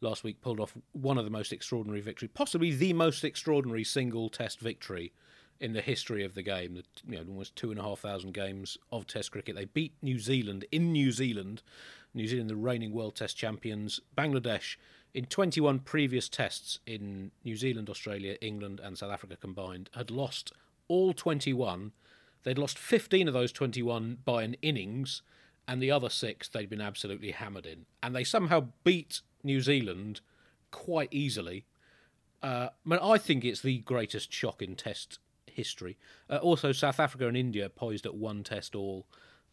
[0.02, 4.30] last week pulled off one of the most extraordinary victories, possibly the most extraordinary single
[4.30, 5.14] Test victory
[5.60, 6.76] in the history of the game.
[6.76, 9.56] The, you know, almost two and a half thousand games of Test cricket.
[9.56, 11.62] They beat New Zealand in New Zealand.
[12.14, 14.00] New Zealand, the reigning World Test champions.
[14.18, 14.76] Bangladesh
[15.14, 20.52] in 21 previous tests in New Zealand, Australia, England, and South Africa combined, had lost
[20.88, 21.92] all 21.
[22.44, 25.22] They'd lost 15 of those 21 by an innings,
[25.68, 27.86] and the other six they'd been absolutely hammered in.
[28.02, 30.22] And they somehow beat New Zealand
[30.72, 31.66] quite easily.
[32.42, 35.98] Uh, I, I think it's the greatest shock in Test history.
[36.30, 39.06] Uh, also, South Africa and India poised at one Test all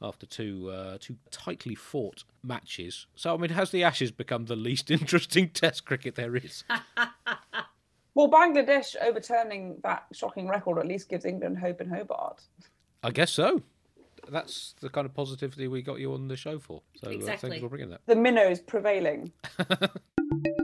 [0.02, 3.06] after two uh, two tightly fought matches.
[3.14, 6.64] So I mean, has the Ashes become the least interesting Test cricket there is?
[8.14, 12.42] well, Bangladesh overturning that shocking record at least gives England hope in Hobart.
[13.02, 13.62] I guess so.
[14.28, 16.82] That's the kind of positivity we got you on the show for.
[16.96, 17.48] So exactly.
[17.48, 18.00] uh, thank you for bringing that.
[18.06, 19.32] The minnows prevailing.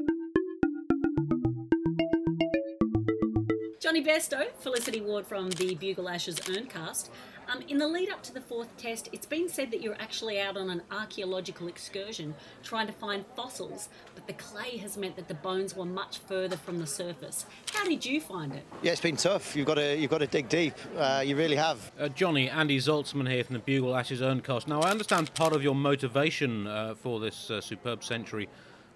[3.93, 7.11] Jonny Bairstow, Felicity Ward from the Bugle Ashes Urncast.
[7.47, 10.41] Um, in the lead up to the fourth test, it's been said that you're actually
[10.41, 15.29] out on an archaeological excursion trying to find fossils, but the clay has meant that
[15.29, 17.45] the bones were much further from the surface.
[17.75, 18.65] How did you find it?
[18.81, 19.55] Yeah, it's been tough.
[19.55, 20.73] You've got to you've got to dig deep.
[20.97, 21.93] Uh, you really have.
[22.01, 24.69] Uh, Jonny, Andy Zaltzman here from the Bugle Ashes Urncast.
[24.69, 28.49] Now, I understand part of your motivation uh, for this uh, superb century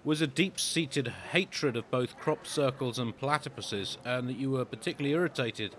[0.07, 5.13] was a deep-seated hatred of both crop circles and platypuses, and that you were particularly
[5.13, 5.75] irritated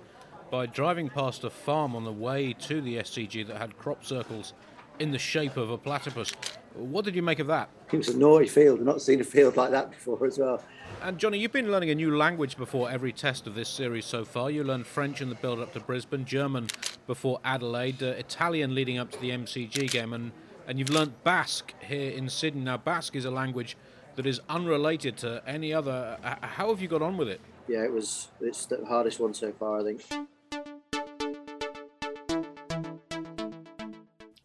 [0.51, 4.53] by driving past a farm on the way to the SCG that had crop circles
[4.99, 6.31] in the shape of a platypus.
[6.75, 7.71] What did you make of that?
[7.91, 8.81] It was a naughty field.
[8.81, 10.63] I've not seen a field like that before as well.
[11.01, 14.27] And Jonny, you've been learning a new language before every test of this series so
[14.27, 14.51] far.
[14.51, 16.69] You learned French in the build up to Brisbane, German
[17.07, 20.33] before Adelaide, uh, Italian leading up to the MCG game, and,
[20.67, 22.61] and you've learnt Basque here in Sydney.
[22.61, 23.75] Now, Basque is a language
[24.19, 26.19] that is unrelated to any other.
[26.25, 27.41] Uh, how have you got on with it?
[27.69, 28.31] Yeah, it was.
[28.41, 30.05] It's the hardest one so far, I think.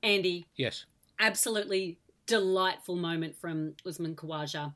[0.04, 0.46] Andy.
[0.56, 0.86] Yes.
[1.20, 4.76] Absolutely delightful moment from Usman Khawaja.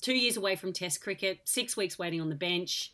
[0.00, 2.92] Two years away from Test cricket, six weeks waiting on the bench,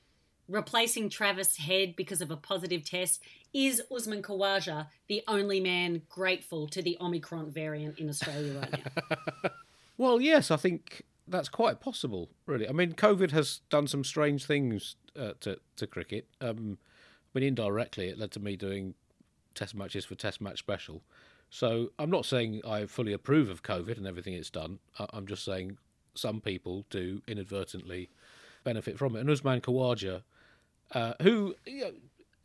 [0.49, 3.23] replacing Travis Head because of a positive test.
[3.53, 9.51] Is Usman Khawaja the only man grateful to the Omicron variant in Australia right now?
[9.99, 12.69] well, yes, I think that's quite possible, really.
[12.69, 16.27] I mean, COVID has done some strange things uh, to, to cricket.
[16.41, 16.79] Um,
[17.35, 18.95] I mean, indirectly, it led to me doing
[19.55, 21.03] test matches for Test Match Special.
[21.51, 24.79] So I'm not saying I fully approve of COVID and everything it's done.
[24.99, 25.77] I'm just saying
[26.15, 28.09] some people do inadvertently
[28.65, 29.21] benefit from it.
[29.21, 30.23] And Usman Khawaja,
[30.93, 31.93] uh, who you know,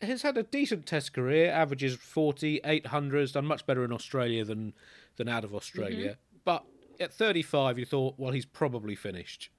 [0.02, 1.50] has had a decent Test career.
[1.52, 3.34] Averages 40, 800s.
[3.34, 4.74] Done much better in Australia than
[5.16, 6.12] than out of Australia.
[6.12, 6.38] Mm-hmm.
[6.44, 6.66] But
[7.00, 9.50] at 35, you thought, well, he's probably finished.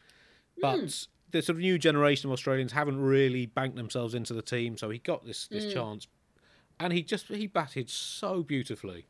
[0.61, 0.86] But Hmm.
[1.30, 4.91] the sort of new generation of Australians haven't really banked themselves into the team, so
[4.91, 5.55] he got this Hmm.
[5.55, 6.07] this chance,
[6.80, 9.07] and he just he batted so beautifully.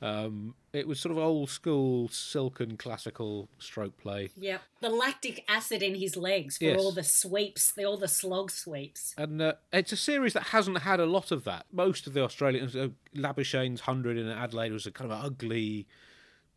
[0.00, 4.30] Um, it was sort of old school, silken, classical stroke play.
[4.36, 6.80] Yeah, the lactic acid in his legs for Yes.
[6.80, 9.14] all the sweeps, the, all the slog sweeps.
[9.16, 11.66] And uh, it's a series that hasn't had a lot of that.
[11.70, 15.86] Most of the Australians, uh, Labuschagne's 100 in Adelaide was a kind of ugly,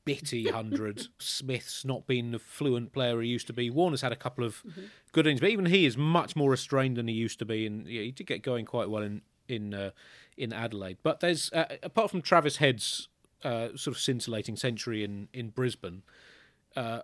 [0.06, 1.08] bitty 100.
[1.20, 3.70] Smith's not been the fluent player he used to be.
[3.70, 4.64] Warner's had a couple of
[5.12, 7.66] good innings, but even he is much more restrained than he used to be.
[7.66, 9.92] And yeah, he did get going quite well in in uh,
[10.38, 10.98] in Adelaide.
[11.04, 13.08] But there's, uh, apart from Travis Head's
[13.44, 16.04] uh, sort of scintillating century in, in Brisbane,
[16.76, 17.02] uh,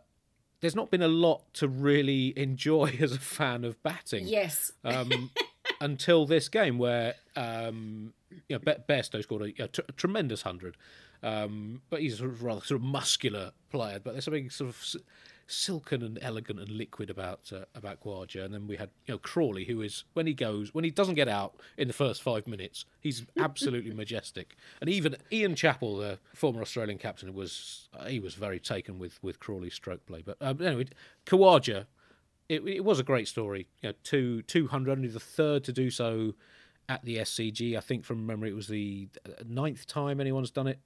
[0.60, 5.32] there's not been a lot to really enjoy as a fan of batting Yes, um,
[5.82, 8.14] until this game where um,
[8.48, 10.78] you know, Be- Bairstow scored a, a a tremendous hundred,
[11.24, 14.00] um, but he's a rather sort of muscular player.
[14.04, 14.96] But there's something sort of
[15.48, 18.46] silken and elegant and liquid about uh, about Khawaja.
[18.46, 21.16] And then we had you know Crawley, who is when he goes when he doesn't
[21.16, 24.56] get out in the first five minutes, he's absolutely majestic.
[24.80, 29.22] And even Ian Chappell, the former Australian captain, was uh, he was very taken with
[29.22, 30.24] with Crawley's stroke play.
[30.26, 30.86] But um, anyway,
[31.26, 31.86] Khawaja
[32.52, 33.68] it, it was a great story.
[33.82, 36.34] You know, two two hundred, only the third to do so
[36.90, 37.78] at the SCG.
[37.78, 40.80] I think from memory, it was the uh, ninth time anyone's done it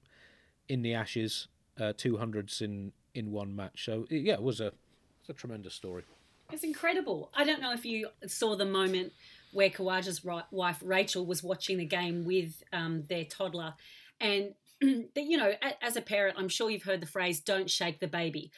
[0.68, 1.48] in the Ashes.
[1.78, 3.84] Uh, two hundreds in in one match.
[3.84, 4.72] So yeah, it was a
[5.20, 6.04] it's a tremendous story.
[6.52, 7.30] it's incredible.
[7.34, 9.12] I don't know if you saw the moment
[9.52, 13.74] where Khawaja's wife Rachel was watching the game with um, their toddler,
[14.20, 15.52] and that you know,
[15.82, 18.50] as a parent, I'm sure you've heard the phrase "don't shake the baby."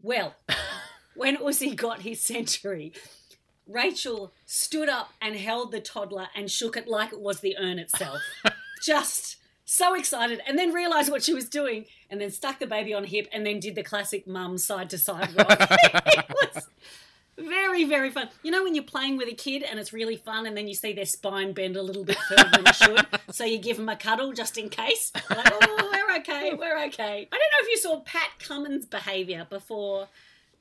[0.00, 0.34] Well,
[1.14, 2.92] when Uzi got his century,
[3.66, 7.78] Rachel stood up and held the toddler and shook it like it was the urn
[7.78, 8.20] itself.
[8.82, 9.36] Just
[9.72, 13.04] so excited, and then realized what she was doing, and then stuck the baby on
[13.04, 15.56] hip, and then did the classic mum side to side rock.
[15.60, 16.68] it was
[17.38, 18.28] very, very fun.
[18.42, 20.74] You know when you're playing with a kid and it's really fun, and then you
[20.74, 23.88] see their spine bend a little bit further than it should, so you give them
[23.88, 25.10] a cuddle just in case.
[25.30, 27.28] Like, oh, we're okay, we're okay.
[27.32, 30.08] I don't know if you saw Pat Cummins' behaviour before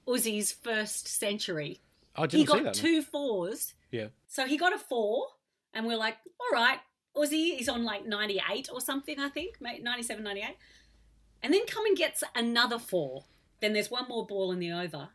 [0.08, 1.80] Uzi's first century.
[2.16, 2.74] I didn't He see got that.
[2.74, 3.74] two fours.
[3.92, 5.28] Yeah, So he got a four,
[5.74, 6.80] and we're like, all right,
[7.16, 10.58] Uzi is on like 98 or something, I think, 97, 98.
[11.44, 13.26] And then Cummins gets another four.
[13.60, 15.10] Then there's one more ball in the over.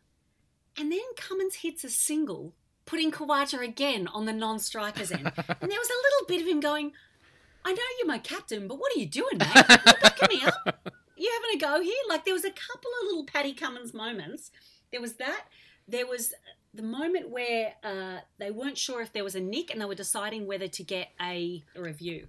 [0.77, 2.53] And then Cummins hits a single,
[2.85, 5.25] putting Khawaja again on the non striker's end.
[5.37, 6.93] and there was a little bit of him going,
[7.65, 9.55] I know you're my captain, but what are you doing, mate?
[9.55, 10.93] You're backing me up.
[11.17, 11.97] You having a go here?
[12.09, 14.51] Like there was a couple of little Paddy Cummins moments.
[14.93, 15.47] There was that.
[15.89, 16.35] There was
[16.77, 19.95] the moment where uh, they weren't sure if there was a nick and they were
[19.95, 22.29] deciding whether to get a, a review.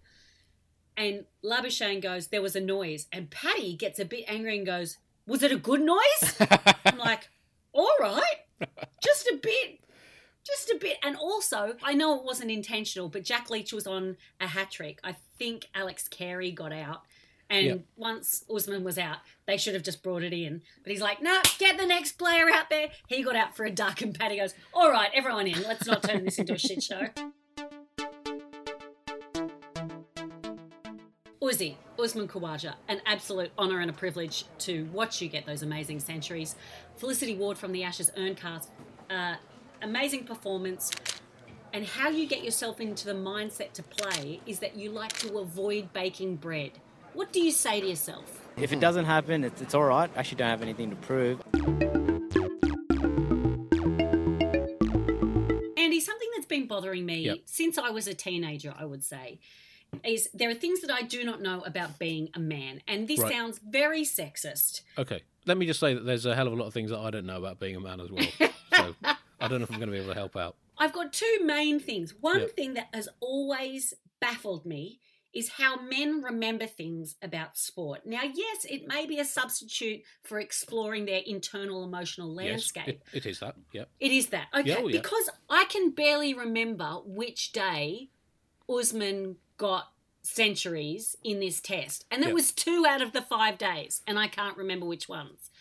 [0.96, 3.08] And Labuschagne goes, there was a noise.
[3.12, 6.36] And Paddy gets a bit angry and goes, was it a good noise?
[6.86, 7.30] I'm like,
[7.74, 8.24] all right,
[9.04, 9.80] just a bit.
[10.44, 10.98] Just a bit.
[11.04, 15.00] And also, I know it wasn't intentional, but Jack Leach was on a hat trick.
[15.04, 17.02] I think Alex Carey got out.
[17.50, 17.80] And Yep.
[17.96, 20.62] once Usman was out, they should have just brought it in.
[20.84, 22.90] But he's like, no, get the next player out there.
[23.08, 25.62] He got out for a duck, and Paddy goes, all right, everyone in.
[25.64, 27.08] Let's not turn this into a shit show.
[31.42, 36.00] Uzi, Usman Khawaja, an absolute honour and a privilege to watch you get those amazing
[36.00, 36.56] centuries.
[36.98, 38.68] Felicity Ward from the Ashes Urncast,
[39.10, 39.36] uh,
[39.82, 40.92] amazing performance.
[41.74, 45.38] And how you get yourself into the mindset to play is that you like to
[45.38, 46.72] avoid baking bread.
[47.18, 48.48] What do you say to yourself?
[48.58, 50.08] If it doesn't happen, it's, it's all right.
[50.16, 51.42] I actually don't have anything to prove.
[55.76, 57.38] Andy, something that's been bothering me Yep.
[57.46, 59.40] since I was a teenager, I would say,
[60.06, 62.82] is there are things that I do not know about being a man.
[62.88, 63.34] And this Right.
[63.34, 64.82] sounds very sexist.
[64.96, 67.00] Okay, let me just say that there's a hell of a lot of things that
[67.00, 68.28] I don't know about being a man as well.
[68.74, 68.96] so
[69.42, 70.56] I don't know if I'm going to be able to help out.
[70.78, 72.14] I've got two main things.
[72.22, 72.52] One Yep.
[72.52, 75.00] thing that has always baffled me
[75.38, 78.02] is how men remember things about sport.
[78.06, 82.88] Now, yes, it may be a substitute for exploring their internal emotional landscape.
[82.88, 83.56] Yes, it, it is that.
[83.72, 83.84] Yeah.
[84.00, 84.48] It is that.
[84.58, 84.70] Okay.
[84.70, 85.00] Yeah, oh, yeah.
[85.00, 88.10] Because I can barely remember which day
[88.68, 89.92] Usman got
[90.24, 92.06] centuries in this test.
[92.10, 92.36] And there Yeah.
[92.36, 95.52] was two out of the five days, and I can't remember which ones.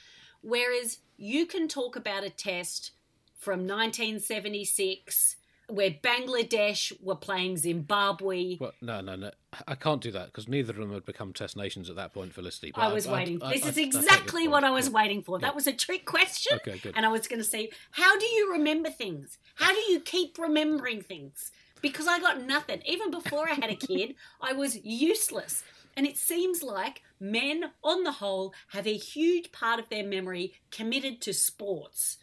[0.40, 2.92] Whereas you can talk about a test
[3.36, 5.35] from 1976
[5.68, 8.56] where Bangladesh were playing Zimbabwe.
[8.60, 9.30] Well, no, no, no.
[9.66, 12.32] I can't do that because neither of them had become test nations at that point,
[12.34, 12.72] Felicity.
[12.74, 13.42] But I was waiting.
[13.42, 14.92] I- this I- is I take your exactly what I was Yeah.
[14.94, 15.38] waiting for.
[15.38, 15.46] Yeah.
[15.46, 16.56] That was a trick question.
[16.58, 16.94] Okay, good.
[16.96, 19.38] And I was going to say, how do you remember things?
[19.56, 21.50] How do you keep remembering things?
[21.82, 22.80] because I got nothing.
[22.86, 25.62] Even before I had a kid, I was useless.
[25.96, 30.54] And it seems like men, on the whole, have a huge part of their memory
[30.70, 32.16] committed to sports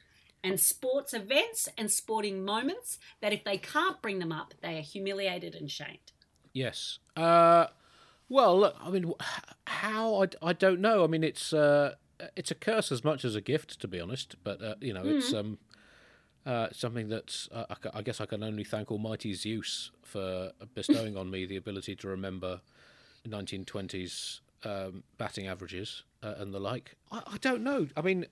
[0.44, 4.82] and sports events and sporting moments that if they can't bring them up, they are
[4.82, 6.12] humiliated and shamed.
[6.52, 7.00] Yes.
[7.16, 7.68] Uh,
[8.30, 9.14] well, look, I mean,
[9.68, 11.04] how I, I don't know.
[11.04, 11.96] I mean, it's uh,
[12.36, 14.36] it's a curse as much as a gift, to be honest.
[14.44, 15.58] But uh, you know, it's um,
[16.46, 21.18] uh, something that uh, I, I guess I can only thank Almighty Zeus for bestowing
[21.18, 22.62] on me the ability to remember
[23.28, 26.96] 1920s um, batting averages uh, and the like.
[27.12, 27.88] I, I don't know.
[27.96, 28.26] I mean,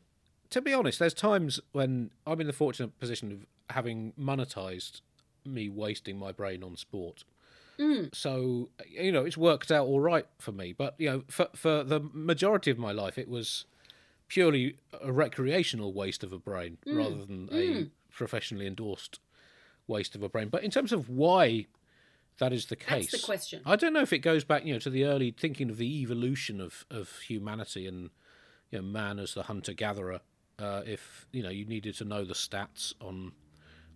[0.52, 3.46] to be honest, there's times when I'm in the fortunate position of
[3.76, 5.02] having monetized
[5.46, 7.24] me wasting my brain on sport.
[7.80, 8.14] Mm.
[8.14, 10.74] So you know, it's worked out all right for me.
[10.74, 13.66] But you know, for for the majority of my life, it was
[14.28, 16.98] purely a recreational waste of a brain mm.
[16.98, 17.90] rather than a mm.
[18.12, 19.20] professionally endorsed
[19.88, 20.50] waste of a brain.
[20.50, 21.68] But in terms of why
[22.38, 23.62] that is the case, That's the question.
[23.66, 26.02] I don't know if it goes back, you know, to the early thinking of the
[26.02, 28.10] evolution of of humanity and
[28.70, 30.22] you know, man as the hunter gatherer.
[30.60, 33.32] Uh, if you know, you needed to know the stats on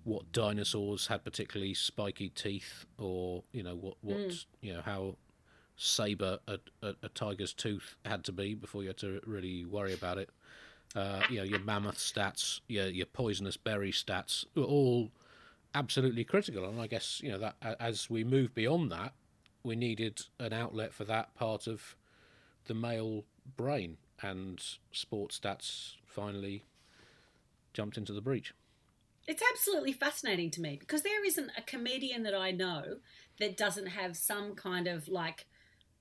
[0.03, 5.15] what dinosaurs had particularly spiky teeth, or you know what what you know how
[5.77, 9.93] saber a, a, a tiger's tooth had to be before you had to really worry
[9.93, 10.29] about it.
[10.95, 15.11] Uh, you know your mammoth stats, your your poisonous berry stats were all
[15.73, 16.65] absolutely critical.
[16.67, 19.13] And I guess you know that as we move beyond that,
[19.63, 21.95] we needed an outlet for that part of
[22.65, 23.25] the male
[23.57, 26.63] brain, and sports stats finally
[27.73, 28.53] jumped into the breach.
[29.27, 32.97] It's absolutely fascinating to me because there isn't a comedian that I know
[33.39, 35.47] that doesn't have some kind of like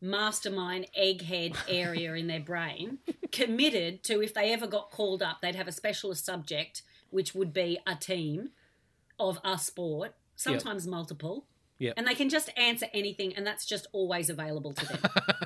[0.00, 2.98] mastermind egghead area in their brain
[3.32, 7.52] committed to if they ever got called up, they'd have a specialist subject, which would
[7.52, 8.50] be a team
[9.18, 11.46] of a sport, sometimes multiple.
[11.78, 11.94] Yep.
[11.96, 14.98] And they can just answer anything, and that's just always available to them.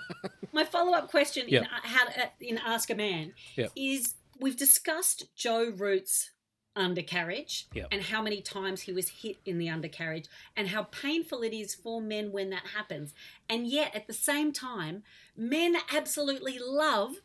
[0.52, 1.62] My follow up question Yep.
[1.62, 3.72] in, uh, how, uh, in Ask a Man Yep.
[3.76, 6.30] is we've discussed Joe Root's
[6.76, 7.88] undercarriage Yep.
[7.90, 10.26] and how many times he was hit in the undercarriage
[10.56, 13.14] and how painful it is for men when that happens.
[13.48, 15.02] And yet, at the same time,
[15.36, 17.16] men absolutely love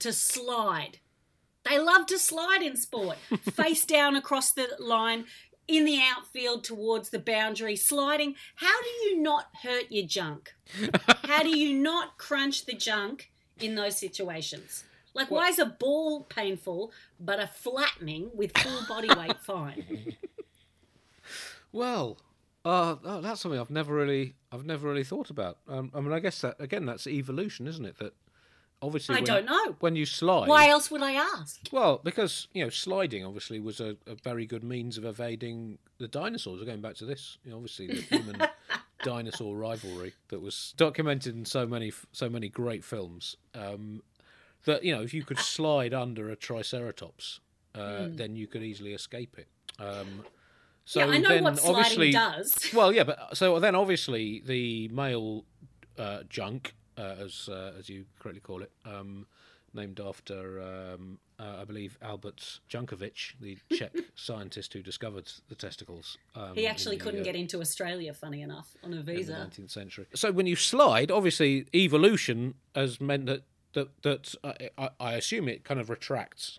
[0.00, 0.98] to slide.
[1.64, 3.18] They love to slide in sport,
[3.52, 5.24] face down across the line,
[5.68, 8.34] in the outfield towards the boundary, sliding.
[8.56, 10.54] How do you not hurt your junk?
[11.24, 14.84] How do you not crunch the junk in those situations?
[15.16, 20.14] Like, why is a ball painful, but a flattening with full body weight fine?
[21.72, 22.18] Well,
[22.66, 25.56] uh, oh, that's something I've never really, I've never really thought about.
[25.68, 27.96] Um, I mean, I guess that again, that's evolution, isn't it?
[27.98, 28.12] That
[28.82, 29.76] obviously, I when, don't know.
[29.80, 30.48] when you slide.
[30.48, 31.60] Why else would I ask?
[31.72, 36.08] Well, because you know, sliding obviously was a, a very good means of evading the
[36.08, 36.60] dinosaurs.
[36.60, 38.42] We're going back to this, you know, obviously the human
[39.02, 43.36] dinosaur rivalry that was documented in so many, so many great films.
[43.54, 44.02] Um,
[44.66, 47.40] that you know, if you could slide under a triceratops,
[47.74, 49.48] uh, then you could easily escape it.
[49.78, 50.24] Um,
[50.84, 52.56] so yeah, I know then what sliding obviously, does.
[52.74, 55.44] well, yeah, but so then obviously the male
[55.98, 59.26] uh, junk, uh, as uh, as you correctly call it, um,
[59.74, 66.18] named after um, uh, I believe Albert Junkovic, the Czech scientist who discovered the testicles.
[66.34, 69.32] Um, He actually the, couldn't uh, get into Australia, funny enough, on a visa.
[69.32, 69.62] in the visa.
[69.62, 70.06] 19th century.
[70.14, 73.42] So when you slide, obviously evolution has meant that
[73.74, 74.34] that that
[74.78, 76.58] I, I assume it kind of retracts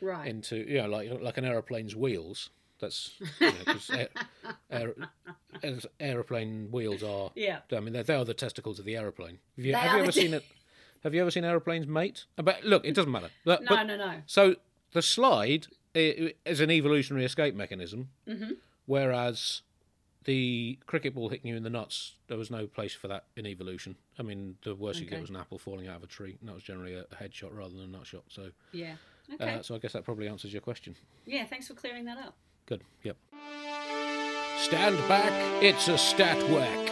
[0.00, 0.28] Right.
[0.28, 2.50] into you know like like an aeroplane's wheels.
[2.80, 4.08] That's you know, 'cause air,
[4.70, 4.94] air,
[5.64, 7.32] as aeroplane wheels are.
[7.34, 7.58] Yeah.
[7.72, 9.38] I mean, they they are the testicles of the aeroplane.
[9.56, 10.44] Have you, have you ever seen it?
[11.02, 12.24] Have you ever seen aeroplanes mate?
[12.38, 13.30] Uh, But look, it doesn't matter.
[13.44, 14.22] But- No, but- no, no.
[14.26, 14.56] So
[14.92, 18.52] the slide is an evolutionary escape mechanism, Mm-hmm.
[18.86, 19.62] whereas
[20.28, 23.46] the cricket ball hitting you in the nuts, there was no place for that in
[23.46, 23.96] evolution.
[24.18, 26.48] I mean, the worst you get was an apple falling out of a tree, and
[26.50, 28.24] that was generally a headshot rather than a nut shot.
[28.28, 28.96] So, Yeah.
[29.34, 29.54] Okay.
[29.54, 30.94] uh, so I guess that probably answers your question.
[31.24, 32.36] yeah, thanks for clearing that up.
[32.66, 32.82] Good.
[33.04, 33.16] Yep.
[34.58, 35.32] Stand back.
[35.62, 36.90] It's a stat whack.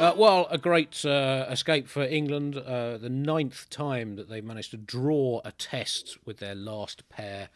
[0.00, 2.56] Uh, well, a great uh, escape for England.
[2.56, 7.48] Uh, the ninth time that they've managed to draw a test with their last pair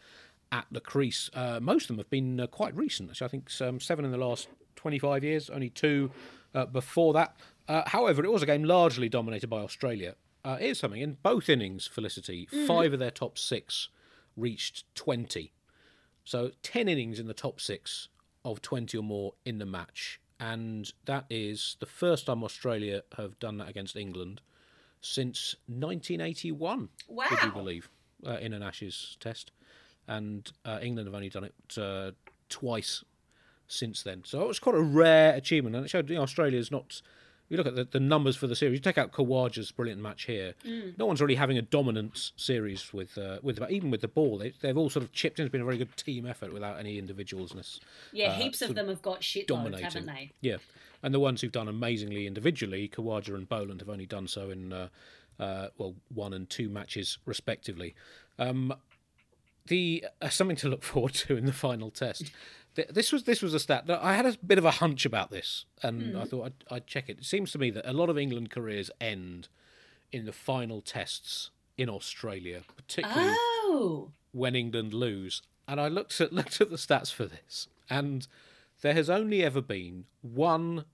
[0.51, 1.29] at the crease.
[1.33, 3.09] Uh, most of them have been uh, quite recent.
[3.09, 4.47] Actually, I think um, seven in the last
[4.85, 6.11] 25 years, only two
[6.53, 7.35] uh, before that.
[7.67, 10.13] Uh, however, it was a game largely dominated by Australia.
[10.43, 13.89] Uh, here's something in both innings, Felicity, five of their top six
[14.37, 15.51] reached 20.
[16.23, 18.09] So 10 innings in the top six
[18.43, 20.19] of 20 or more in the match.
[20.39, 24.41] And that is the first time Australia have done that against England
[25.01, 27.25] since 1981, Wow.
[27.31, 27.89] would you believe,
[28.23, 29.51] uh, in an Ashes test.
[30.07, 32.11] And uh, England have only done it uh,
[32.49, 33.03] twice
[33.67, 34.23] since then.
[34.25, 37.01] So it was quite a rare achievement, and it showed you know, Australia's not.
[37.47, 38.73] You look at the, the numbers for the series.
[38.73, 40.55] You take out Khawaja's brilliant match here.
[40.97, 44.39] No one's really having a dominant series with uh, with even with the ball.
[44.39, 45.45] They, they've all sort of chipped in.
[45.45, 47.79] It's been a very good team effort without any individualsness.
[48.11, 49.83] Yeah, uh, heaps of them have got shitloads, dominating.
[49.85, 50.31] haven't they?
[50.41, 50.57] Yeah,
[51.03, 54.73] and the ones who've done amazingly individually, Kawaja and Boland, have only done so in
[54.73, 54.87] uh,
[55.39, 57.93] uh, well one and two matches respectively.
[58.39, 58.73] Um,
[59.67, 62.31] the uh, something to look forward to in the final test.
[62.75, 63.87] Th- This was this was a stat.
[63.87, 66.17] that I had a bit of a hunch about this, and hmm.
[66.17, 67.19] I thought I'd, I'd check it.
[67.19, 69.47] It seems to me that a lot of England careers end
[70.11, 73.33] in the final tests in Australia, particularly
[73.67, 75.41] Oh, when England lose.
[75.67, 78.27] And I looked at looked at the stats for this, and
[78.81, 80.85] there has only ever been one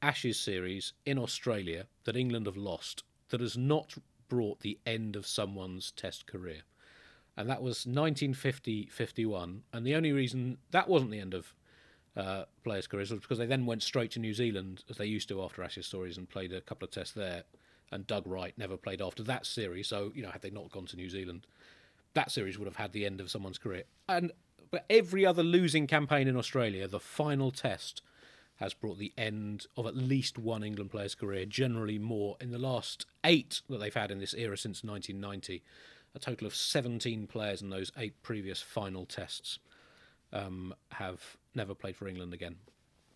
[0.00, 3.94] Ashes series in Australia that England have lost that has not
[4.28, 6.62] brought the end of someone's Test career,
[7.38, 9.60] and that was 1950-51.
[9.72, 11.54] And the only reason that wasn't the end of
[12.16, 15.28] uh, players' careers was because they then went straight to New Zealand as they used
[15.28, 17.44] to after Ashes stories and played a couple of tests there.
[17.92, 20.84] And Doug Wright never played after that series, so you know had they not gone
[20.86, 21.46] to New Zealand,
[22.12, 23.84] that series would have had the end of someone's career.
[24.08, 24.32] And
[24.70, 28.02] but every other losing campaign in Australia, the final test
[28.56, 32.36] has brought the end of at least one England player's career, generally more.
[32.40, 35.62] In the last eight that they've had in this era since 1990,
[36.14, 39.58] a total of 17 players in those eight previous final tests
[40.32, 42.56] um, have never played for England again.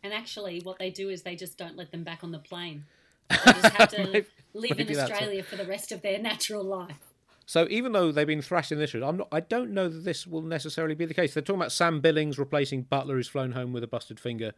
[0.03, 2.85] and actually, what they do is they just don't let them back on the plane.
[3.31, 4.99] They just have to Maybe- live in maybe it.
[4.99, 6.99] Australia for the rest of their natural life.
[7.47, 9.29] So even though they've been thrashed in this route, I'm not.
[9.33, 11.35] I don't know that this will necessarily be the case.
[11.35, 14.53] They're talking about Sam Billings replacing Buttler, who's flown home with a busted finger,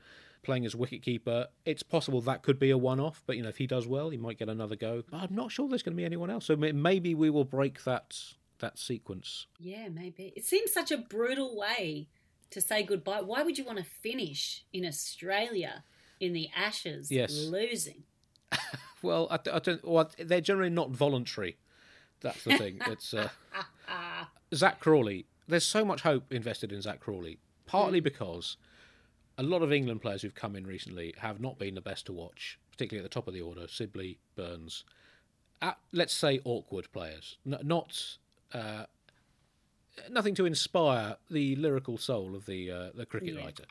[0.45, 1.47] playing as wicketkeeper.
[1.64, 4.16] It's possible that could be a one-off, but you know if he does well, he
[4.16, 5.03] might get another go.
[5.11, 6.47] But I'm not sure there's going to be anyone else.
[6.47, 8.16] So maybe we will break that
[8.61, 9.47] that sequence.
[9.59, 10.32] Yeah, maybe.
[10.36, 12.09] It seems such a brutal way
[12.51, 13.22] to say goodbye.
[13.22, 15.82] Why would you want to finish in Australia
[16.20, 17.32] in the Ashes Yes.
[17.45, 18.05] losing?
[19.03, 19.86] Well, I, I don't.
[19.86, 21.59] Well, they're generally not voluntary.
[22.22, 22.78] That's the thing.
[22.86, 23.28] It's uh,
[24.55, 25.26] Zach Crawley.
[25.47, 28.57] There's so much hope invested in Zach Crawley, partly because
[29.39, 32.12] a lot of England players who've come in recently have not been the best to
[32.12, 33.66] watch, particularly at the top of the order.
[33.68, 34.85] Sibley, Burns,
[35.62, 38.16] at, let's say awkward players, N- not
[38.53, 38.85] uh,
[40.11, 43.45] nothing to inspire the lyrical soul of the uh, the cricket Yeah.
[43.45, 43.64] writer.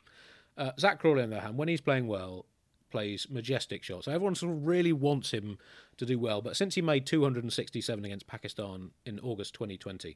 [0.58, 2.46] Uh, Zach Crawley, on the other hand, when he's playing well,
[2.94, 4.06] plays majestic shots.
[4.06, 5.58] So everyone sort of really wants him
[5.98, 6.44] to do well.
[6.44, 10.16] But since he made 267 against Pakistan in August 2020,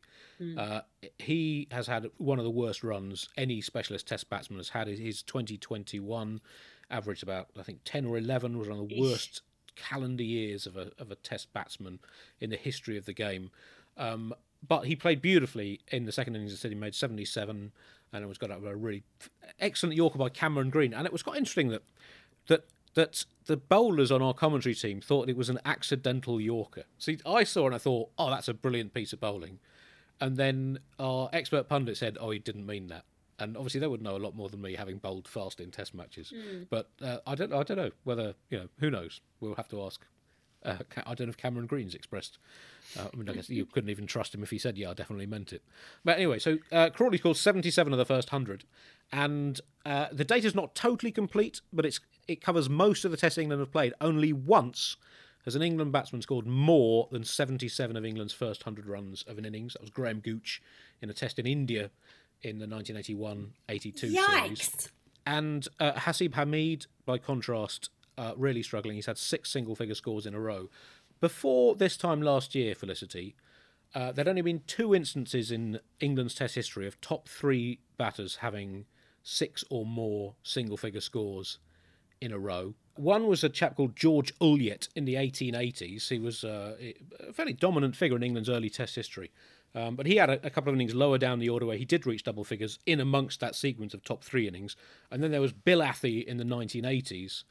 [0.60, 0.82] uh,
[1.18, 4.88] he has had one of the worst runs any specialist Test batsman has had.
[4.88, 6.40] His 2021
[6.92, 9.42] average about I think 10 or 11 was one of the worst
[9.76, 11.98] calendar years of a of a Test batsman
[12.40, 13.50] in the history of the game.
[13.98, 14.36] Um,
[14.68, 16.52] but he played beautifully in the second innings.
[16.52, 17.72] Instead, he made 77,
[18.14, 19.04] and it was got of a really
[19.60, 20.94] excellent Yorker by Cameron Green.
[20.94, 21.84] And it was quite interesting that
[22.48, 26.84] that that the bowlers on our commentary team thought it was an accidental Yorker.
[26.98, 29.60] See, I saw and I thought, oh, that's a brilliant piece of bowling.
[30.20, 33.06] And then our expert pundit said, oh, he didn't mean that.
[33.40, 35.94] And obviously, they would know a lot more than me, having bowled fast in Test
[35.94, 36.34] matches.
[36.72, 38.68] But uh, I don't, I don't know whether you know.
[38.80, 39.22] Who knows?
[39.40, 40.04] We'll have to ask.
[40.66, 42.40] Uh, I don't know if Cameron Green's expressed.
[42.98, 44.94] Uh, I mean, I guess you couldn't even trust him if he said, "Yeah, I
[44.96, 45.62] definitely meant it."
[46.04, 48.64] But anyway, so uh, Crawley scored seventy-seven of the first hundred,
[49.12, 53.38] and uh, the is not totally complete, but it's it covers most of the Tests
[53.38, 53.94] England have played.
[54.02, 54.98] Only once
[55.46, 59.46] has an England batsman scored more than seventy-seven of England's first hundred runs of an
[59.46, 59.74] innings.
[59.74, 60.62] That was Graham Gooch
[61.02, 61.90] in a Test in India
[62.44, 64.16] in the 1981-82 series.
[64.16, 64.90] Yikes!
[65.26, 68.96] And uh, Haseeb Hameed, by contrast, uh, really struggling.
[68.96, 70.70] He's had six single figure scores in a row.
[71.20, 73.36] Before this time last year, Felicity,
[73.96, 78.86] uh, there'd only been two instances in England's Test history of top three batters having
[79.30, 81.60] six or more single figure scores
[82.22, 82.74] in a row.
[82.96, 86.08] One was a chap called George Ulyett in the 1880s.
[86.08, 89.32] He was uh, a fairly dominant figure in England's early Test history.
[89.76, 91.84] Um, but he had a, a couple of innings lower down the order where he
[91.84, 94.78] did reach double figures in amongst that sequence of top three innings.
[95.12, 97.44] And then there was Bill Athey in the 1980s,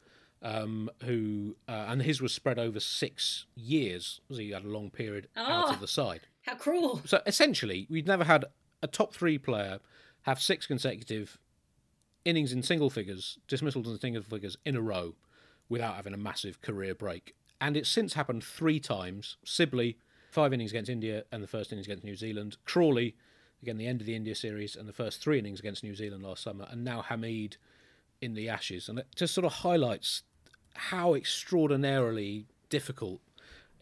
[0.43, 4.21] um, who uh, and his was spread over six years.
[4.31, 5.73] So he had a long period out Oh.
[5.75, 6.23] of the side.
[6.43, 7.03] How cruel!
[7.05, 8.47] So essentially, we've never had
[8.83, 9.79] a top three player
[10.23, 11.39] have six consecutive
[12.27, 15.15] innings in single figures, dismissals in single figures in a row
[15.69, 17.35] without having a massive career break.
[17.61, 19.37] And it's since happened three times.
[19.45, 19.97] Sibley,
[20.31, 22.57] five innings against India and the first innings against New Zealand.
[22.65, 23.17] Crawley,
[23.63, 26.23] again, the end of the India series and the first three innings against New Zealand
[26.23, 26.67] last summer.
[26.71, 27.57] And now Hameed
[28.21, 28.89] in the Ashes.
[28.89, 30.23] And it just sort of highlights
[30.75, 33.21] how extraordinarily difficult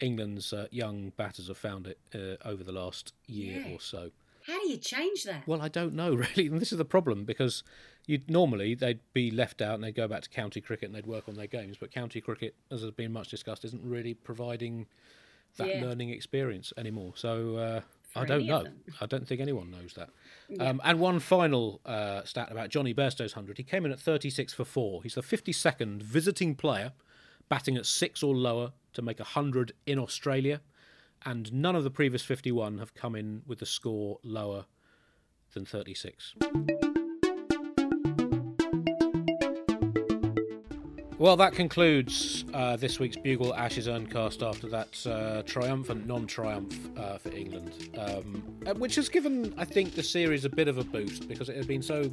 [0.00, 3.74] England's uh, young batters have found it uh, over the last year Yeah.
[3.74, 4.10] or so.
[4.46, 5.46] How do you change that?
[5.46, 7.62] Well, I don't know really, and this is the problem because
[8.06, 11.06] you'd normally they'd be left out and they'd go back to county cricket and they'd
[11.06, 14.86] work on their games, but county cricket, as has been much discussed, isn't really providing
[15.56, 15.82] that Yeah.
[15.82, 17.12] learning experience anymore.
[17.16, 17.80] So uh,
[18.16, 18.64] I don't know.
[19.00, 20.10] I don't think anyone knows that.
[20.60, 24.52] Um, and one final uh, stat about Jonny Bairstow's hundred: he came in at thirty-six
[24.52, 25.02] for four.
[25.02, 26.92] He's the fifty-second visiting player
[27.48, 30.60] batting at six or lower to make hundred in Australia,
[31.24, 34.66] and none of the previous fifty-one have come in with the score lower
[35.52, 36.34] than thirty-six.
[41.16, 46.76] Well, that concludes uh, this week's Bugle Ashes Urncast after that uh, triumphant non triumph
[46.98, 50.76] uh, for England, um, uh, which has given, I think, the series a bit of
[50.76, 52.12] a boost because it had been so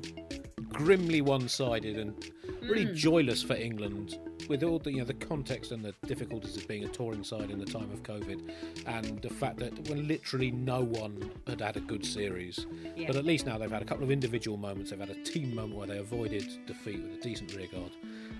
[0.74, 2.94] grimly one sided and really hmm.
[2.94, 4.18] joyless for England
[4.48, 7.50] with all the you know the context and the difficulties of being a touring side
[7.50, 8.52] in the time of COVID
[8.86, 12.66] and the fact that when literally no one had had a good series
[12.96, 13.08] Yeah.
[13.08, 15.56] but at least now they've had a couple of individual moments they've had a team
[15.56, 17.92] moment where they avoided defeat with a decent rearguard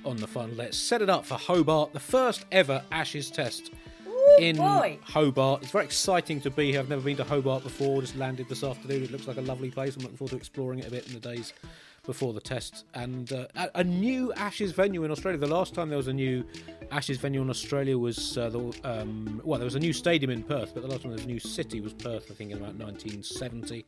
[0.04, 3.72] on the final let's set it up for Hobart the first ever Ashes test
[4.40, 4.98] in boy.
[5.04, 5.64] Hobart.
[5.64, 6.80] It's very exciting to be here.
[6.80, 8.02] I've never been to Hobart before.
[8.02, 9.04] Just landed this afternoon.
[9.04, 9.96] It looks like a lovely place.
[9.96, 11.54] I'm looking forward to exploring it a bit in the days
[12.06, 12.86] before the test.
[12.94, 15.40] And uh, a, new Ashes venue in Australia.
[15.40, 16.44] The last time there was a new
[16.92, 20.44] Ashes venue in Australia was uh, the um, well, there was a new stadium in
[20.44, 22.32] Perth, but the last time there was a new city was Perth.
[22.32, 23.86] I think in about 1970,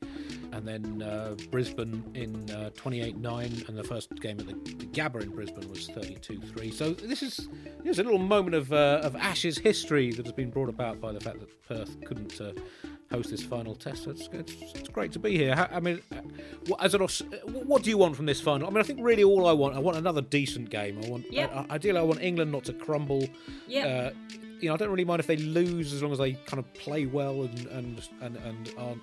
[0.51, 5.23] and then uh, Brisbane in uh, 28-9, and the first game at the, the Gabba
[5.23, 6.73] in Brisbane was 32-3.
[6.73, 7.49] So this is
[7.83, 11.11] here's a little moment of uh, of Ashes history that has been brought about by
[11.11, 12.39] the fact that Perth couldn't.
[12.39, 12.53] Uh,
[13.13, 14.05] Host this final test.
[14.05, 15.53] So It's, it's, it's great to be here.
[15.71, 17.01] I mean, uh, as an,
[17.51, 18.67] what do you want from this final?
[18.67, 20.99] I mean, I think really all I want, I want another decent game.
[21.03, 21.51] I want, Yep.
[21.53, 23.27] I, ideally, I want England not to crumble.
[23.67, 23.85] Yep.
[24.13, 24.17] Uh,
[24.59, 26.73] you know, I don't really mind if they lose as long as they kind of
[26.73, 29.01] play well and and and, and aren't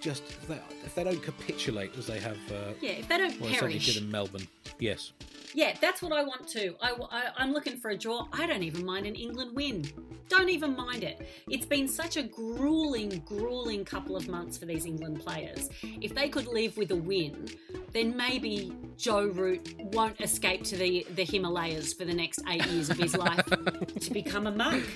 [0.00, 2.38] just if they, if they don't capitulate as they have.
[2.50, 3.94] Uh, Yeah, if they don't well, they perish.
[3.94, 4.46] did in Melbourne.
[4.78, 5.12] Yes.
[5.52, 6.76] Yeah, that's what I want too.
[6.80, 8.28] I, am looking for a draw.
[8.32, 9.84] I don't even mind an England win.
[10.28, 11.26] Don't even mind it.
[11.48, 15.68] It's been such a grueling, grueling couple of months for these England players.
[15.82, 17.48] If they could live with a win,
[17.92, 22.90] then maybe Joe Root won't escape to the, the Himalayas for the next eight years
[22.90, 23.44] of his life
[24.00, 24.86] to become a monk.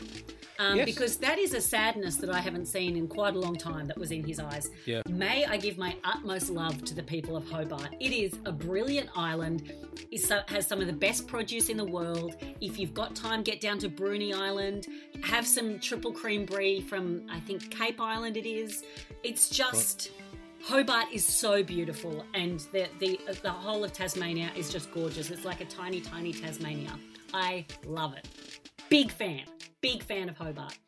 [0.59, 0.87] Um, Yes.
[0.87, 3.99] Because that is a sadness that I haven't seen in quite a long time that
[3.99, 4.71] was in his eyes.
[4.87, 5.03] Yeah.
[5.09, 7.95] May I give my utmost love to the people of Hobart.
[8.01, 9.73] It is a brilliant island.
[10.11, 12.37] It has some of the best produce in the world.
[12.61, 14.87] If you've got time, get down to Bruny Island.
[15.25, 18.85] Have some triple cream brie from, I think, Cape Island it is.
[19.23, 20.11] It's just.
[20.63, 25.29] Hobart is so beautiful, and the, the the whole of Tasmania is just gorgeous.
[25.31, 26.99] It's like a tiny, tiny Tasmania.
[27.35, 28.27] I love it.
[28.89, 29.43] Big fan,
[29.85, 30.79] big fan of Hobart,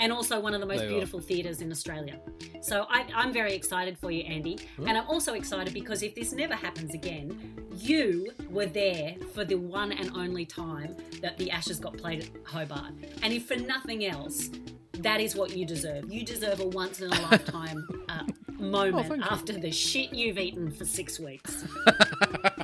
[0.00, 0.90] and also one of the most They are.
[0.90, 2.20] beautiful theatres in Australia.
[2.60, 6.32] So I, I'm very excited for you, Andy, and I'm also excited because if this
[6.32, 7.28] never happens again,
[7.74, 12.30] you were there for the one and only time that the Ashes got played at
[12.44, 14.50] Hobart, and if for nothing else.
[15.00, 16.12] That is what you deserve.
[16.12, 18.24] You deserve a once in a lifetime uh,
[18.58, 19.30] moment thank you.
[19.30, 21.64] after the shit you've eaten for six weeks.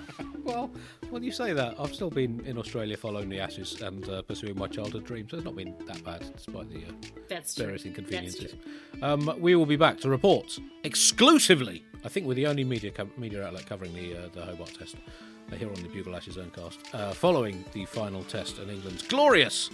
[0.54, 0.70] Well,
[1.10, 4.56] when you say that, I've still been in Australia following the Ashes and uh, pursuing
[4.56, 5.32] my childhood dreams.
[5.32, 6.92] So it's not been that bad, despite the uh,
[7.28, 7.64] That's true.
[7.64, 8.54] various That's inconveniences.
[8.92, 9.02] true.
[9.02, 11.84] Um, we will be back to report exclusively.
[12.04, 14.94] I think we're the only media co- media outlet covering the uh, the Hobart Test
[15.50, 19.70] uh, here on the Bugle Ashes Urncast, uh, following the final test and England's glorious,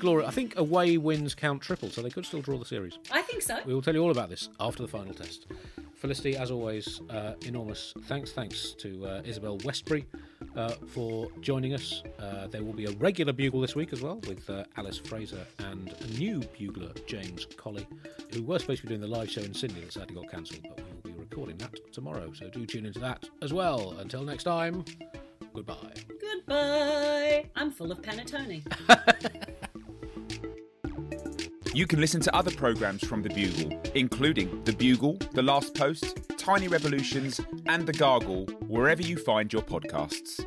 [0.00, 0.28] glorious.
[0.28, 2.98] I think away wins count triple, so they could still draw the series.
[3.10, 3.58] I think so.
[3.64, 5.46] We will tell you all about this after the final test.
[6.00, 8.32] Felicity, as always, uh, enormous thanks.
[8.32, 10.06] Thanks to uh, Isabelle Westbury
[10.56, 12.02] uh, for joining us.
[12.18, 15.46] Uh, there will be a regular bugle this week as well with uh, Alice Fraser
[15.58, 17.86] and a new bugler, James Colley,
[18.32, 20.62] who were supposed to be doing the live show in Sydney that sadly got cancelled,
[20.62, 22.32] but we will be recording that tomorrow.
[22.32, 23.94] So do tune into that as well.
[23.98, 24.86] Until next time,
[25.52, 25.92] goodbye.
[26.18, 27.44] Goodbye.
[27.56, 28.62] I'm full of panettone.
[31.72, 36.18] You can listen to other programmes from The Bugle, including The Bugle, The Last Post,
[36.36, 40.44] Tiny Revolutions, and The Gargle, wherever you find your podcasts.